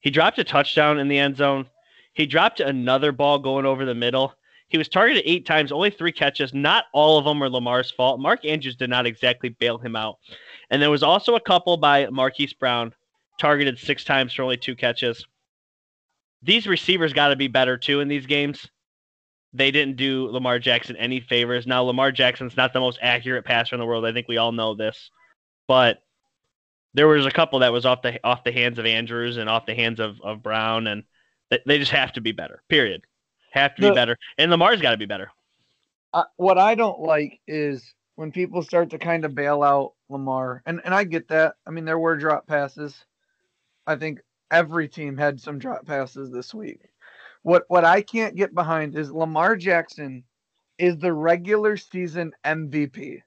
[0.00, 1.66] he dropped a touchdown in the end zone.
[2.12, 4.34] He dropped another ball going over the middle.
[4.68, 6.52] He was targeted eight times, only three catches.
[6.52, 8.20] Not all of them were Lamar's fault.
[8.20, 10.18] Mark Andrews did not exactly bail him out.
[10.70, 12.94] And there was also a couple by Marquise Brown,
[13.38, 15.26] targeted six times for only two catches.
[16.42, 18.68] These receivers got to be better too in these games.
[19.52, 21.66] They didn't do Lamar Jackson any favors.
[21.66, 24.04] Now, Lamar Jackson's not the most accurate passer in the world.
[24.04, 25.10] I think we all know this.
[25.68, 26.02] But
[26.92, 29.66] there was a couple that was off the off the hands of Andrews and off
[29.66, 31.04] the hands of, of Brown, and
[31.66, 32.62] they just have to be better.
[32.68, 33.02] Period.
[33.50, 35.30] Have to be better, and Lamar's got to be better.
[36.12, 40.62] Uh, what I don't like is when people start to kind of bail out Lamar,
[40.66, 41.54] and and I get that.
[41.66, 43.04] I mean, there were drop passes.
[43.86, 44.20] I think
[44.50, 46.80] every team had some drop passes this week.
[47.42, 50.24] What what I can't get behind is Lamar Jackson
[50.78, 53.22] is the regular season MVP.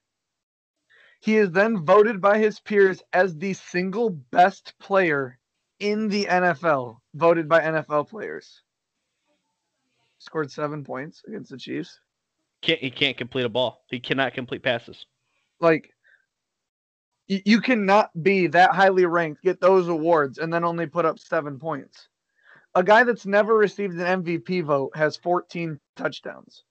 [1.20, 5.40] He is then voted by his peers as the single best player
[5.80, 8.62] in the NFL, voted by NFL players.
[10.20, 12.00] Scored seven points against the Chiefs.
[12.62, 13.84] Can't he can't complete a ball.
[13.90, 15.06] He cannot complete passes.
[15.60, 15.92] Like
[17.28, 21.60] you cannot be that highly ranked, get those awards, and then only put up seven
[21.60, 22.08] points.
[22.76, 26.64] A guy that's never received an MVP vote has 14 touchdowns.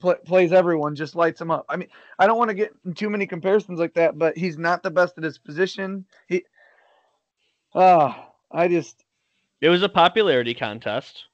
[0.00, 1.66] Play, plays everyone, just lights him up.
[1.68, 1.88] I mean,
[2.18, 5.16] I don't want to get too many comparisons like that, but he's not the best
[5.18, 6.04] at his position.
[6.26, 6.44] He,
[7.74, 9.04] ah, uh, I just.
[9.60, 11.24] It was a popularity contest.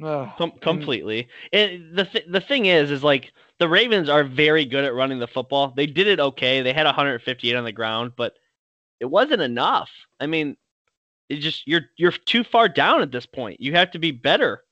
[0.00, 0.60] Com- mm.
[0.60, 1.28] completely.
[1.52, 4.94] And, and the th- the thing is, is like the Ravens are very good at
[4.94, 5.72] running the football.
[5.76, 6.62] They did it okay.
[6.62, 8.34] They had 158 on the ground, but
[9.00, 9.90] it wasn't enough.
[10.20, 10.56] I mean,
[11.28, 13.60] it just you're you're too far down at this point.
[13.60, 14.64] You have to be better.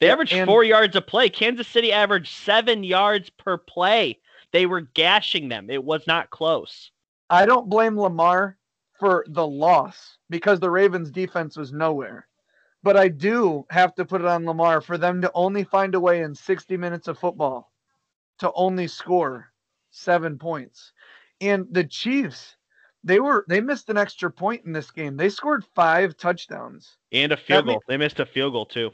[0.00, 1.28] They yeah, averaged four yards a play.
[1.28, 4.18] Kansas City averaged seven yards per play.
[4.52, 5.68] They were gashing them.
[5.68, 6.90] It was not close.
[7.28, 8.56] I don't blame Lamar
[8.98, 12.26] for the loss because the Ravens defense was nowhere.
[12.82, 16.00] But I do have to put it on Lamar for them to only find a
[16.00, 17.70] way in 60 minutes of football
[18.38, 19.52] to only score
[19.90, 20.92] seven points.
[21.40, 22.56] And the Chiefs,
[23.04, 25.16] they were they missed an extra point in this game.
[25.16, 27.82] They scored five touchdowns and a field goal.
[27.86, 28.90] they missed a field goal too.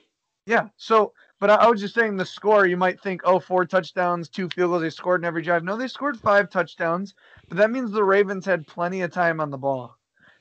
[0.47, 0.69] Yeah.
[0.77, 2.67] So, but I, I was just saying the score.
[2.67, 4.83] You might think, oh, four touchdowns, two field goals.
[4.83, 5.65] They scored in every drive.
[5.65, 7.15] No, they scored five touchdowns.
[7.49, 9.97] But that means the Ravens had plenty of time on the ball,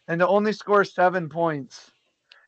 [0.08, 1.91] and to only score seven points.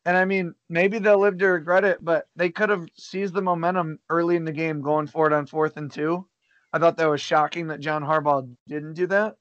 [0.08, 3.42] And I mean, maybe they'll live to regret it, but they could have seized the
[3.42, 6.26] momentum early in the game, going forward on fourth and two
[6.72, 9.36] I thought that was shocking that John Harbaugh didn't do that.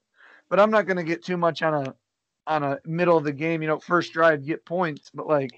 [0.49, 1.95] But I'm not going to get too much on a
[2.49, 5.51] on a middle of the game, you know, first drive get points, but like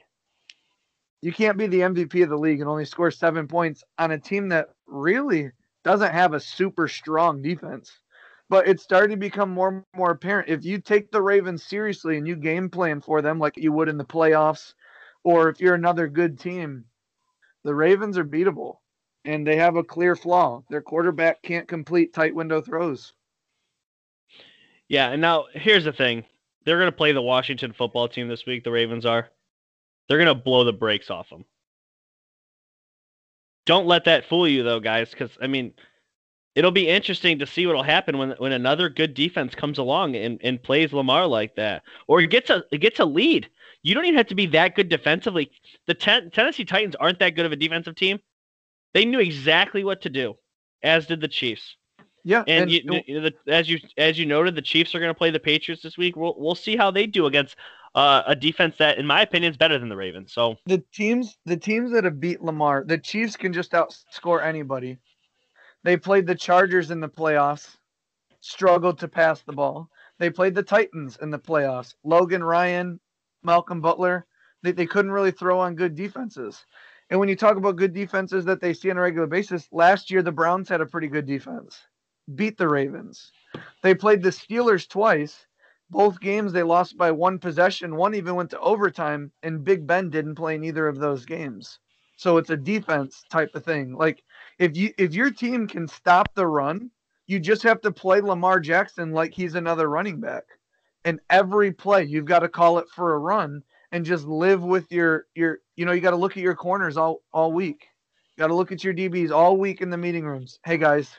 [1.22, 4.18] you can't be the MVP of the league and only score 7 points on a
[4.18, 5.50] team that really
[5.84, 7.98] doesn't have a super strong defense.
[8.50, 12.18] But it's starting to become more and more apparent if you take the Ravens seriously
[12.18, 14.74] and you game plan for them like you would in the playoffs
[15.24, 16.84] or if you're another good team,
[17.64, 18.76] the Ravens are beatable
[19.24, 20.62] and they have a clear flaw.
[20.70, 23.12] Their quarterback can't complete tight window throws.
[24.88, 26.24] Yeah, and now here's the thing.
[26.64, 29.28] They're going to play the Washington football team this week, the Ravens are.
[30.08, 31.44] They're going to blow the brakes off them.
[33.66, 35.74] Don't let that fool you though, guys, cuz I mean,
[36.54, 40.40] it'll be interesting to see what'll happen when when another good defense comes along and,
[40.42, 43.50] and plays Lamar like that or gets a gets a lead.
[43.88, 45.50] You don't even have to be that good defensively.
[45.86, 48.18] The ten, Tennessee Titans aren't that good of a defensive team.
[48.92, 50.36] They knew exactly what to do,
[50.82, 51.76] as did the Chiefs.
[52.22, 55.16] Yeah, and, and you, the, as you as you noted, the Chiefs are going to
[55.16, 56.16] play the Patriots this week.
[56.16, 57.56] We'll we'll see how they do against
[57.94, 60.34] uh, a defense that, in my opinion, is better than the Ravens.
[60.34, 64.98] So the teams the teams that have beat Lamar, the Chiefs can just outscore anybody.
[65.82, 67.78] They played the Chargers in the playoffs,
[68.40, 69.88] struggled to pass the ball.
[70.18, 71.94] They played the Titans in the playoffs.
[72.04, 73.00] Logan Ryan,
[73.48, 74.26] Malcolm Butler,
[74.62, 76.66] they, they couldn't really throw on good defenses.
[77.08, 80.10] And when you talk about good defenses that they see on a regular basis, last
[80.10, 81.80] year the Browns had a pretty good defense,
[82.34, 83.32] beat the Ravens.
[83.82, 85.46] They played the Steelers twice.
[85.88, 87.96] Both games they lost by one possession.
[87.96, 91.78] One even went to overtime, and Big Ben didn't play in either of those games.
[92.18, 93.94] So it's a defense type of thing.
[93.94, 94.22] Like
[94.58, 96.90] if you if your team can stop the run,
[97.26, 100.44] you just have to play Lamar Jackson like he's another running back.
[101.04, 104.90] And every play you've got to call it for a run and just live with
[104.92, 107.86] your your you know you got to look at your corners all all week.
[108.36, 110.58] You got to look at your dbs all week in the meeting rooms.
[110.64, 111.18] Hey guys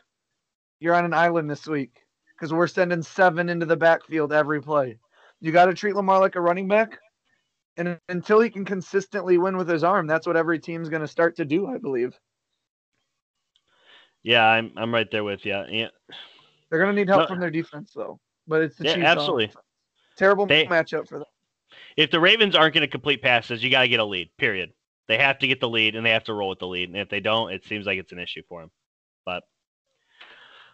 [0.79, 2.05] you're on an island this week
[2.35, 4.97] because we're sending seven into the backfield every play.
[5.41, 6.99] You got to treat lamar like a running back
[7.77, 11.07] and until he can consistently win with his arm that's what every team's going to
[11.07, 12.17] start to do i believe.
[14.21, 15.87] Yeah i'm, I'm right there with you yeah.
[16.69, 17.27] They're going to need help no.
[17.27, 19.45] from their defense though but it's the yeah, Chiefs absolutely.
[19.45, 19.65] offense.
[20.19, 21.27] Terrible they, matchup for them
[21.99, 24.29] if the Ravens aren't going to complete passes, you got to get a lead.
[24.37, 24.71] Period.
[25.07, 26.89] They have to get the lead and they have to roll with the lead.
[26.89, 28.71] And if they don't, it seems like it's an issue for them.
[29.25, 29.43] But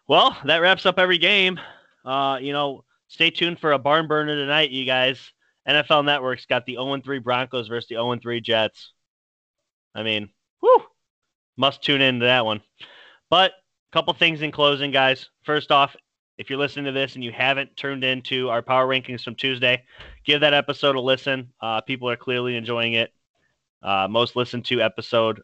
[0.07, 1.59] well, that wraps up every game.
[2.03, 5.31] Uh, you know, stay tuned for a barn burner tonight, you guys.
[5.67, 8.93] NFL Network's got the 0 3 Broncos versus the 0 3 Jets.
[9.95, 10.29] I mean,
[10.59, 10.83] whew,
[11.57, 12.61] must tune into that one.
[13.31, 15.29] But a couple things in closing, guys.
[15.43, 15.95] First off,
[16.37, 19.83] if you're listening to this and you haven't turned into our power rankings from Tuesday,
[20.23, 21.51] give that episode a listen.
[21.61, 23.13] Uh, people are clearly enjoying it.
[23.81, 25.41] Uh, most listened to episode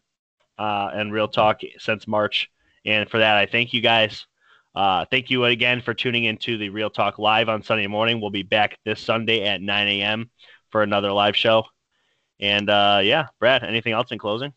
[0.58, 2.50] uh, and real talk since March.
[2.84, 4.26] And for that, I thank you guys.
[4.74, 8.20] Uh, thank you again for tuning into the Real Talk Live on Sunday morning.
[8.20, 10.30] We'll be back this Sunday at 9 a.m.
[10.70, 11.64] for another live show.
[12.40, 14.52] And uh, yeah, Brad, anything else in closing?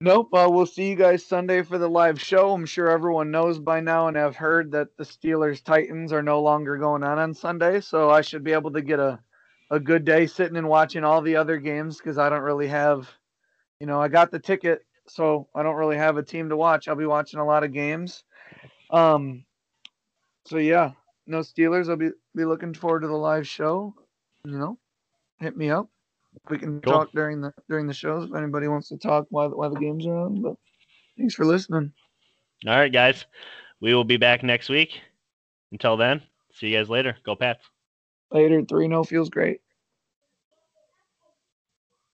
[0.00, 0.28] Nope.
[0.34, 2.52] Uh, we'll see you guys Sunday for the live show.
[2.52, 6.42] I'm sure everyone knows by now and have heard that the Steelers Titans are no
[6.42, 7.80] longer going on on Sunday.
[7.80, 9.18] So I should be able to get a,
[9.70, 13.08] a good day sitting and watching all the other games because I don't really have,
[13.80, 16.88] you know, I got the ticket, so I don't really have a team to watch.
[16.88, 18.22] I'll be watching a lot of games.
[18.90, 19.46] Um,
[20.44, 20.90] so yeah,
[21.26, 21.88] no Steelers.
[21.88, 23.94] I'll be be looking forward to the live show.
[24.44, 24.78] You know,
[25.40, 25.88] hit me up.
[26.50, 26.92] We can cool.
[26.92, 30.06] talk during the during the shows if anybody wants to talk while while the games
[30.06, 30.42] are on.
[30.42, 30.56] But
[31.18, 31.92] thanks for listening.
[32.66, 33.26] All right, guys.
[33.80, 35.00] We will be back next week.
[35.72, 36.22] Until then,
[36.52, 37.16] see you guys later.
[37.24, 37.64] Go Pats.
[38.30, 38.62] Later.
[38.64, 39.60] 3 0 feels great.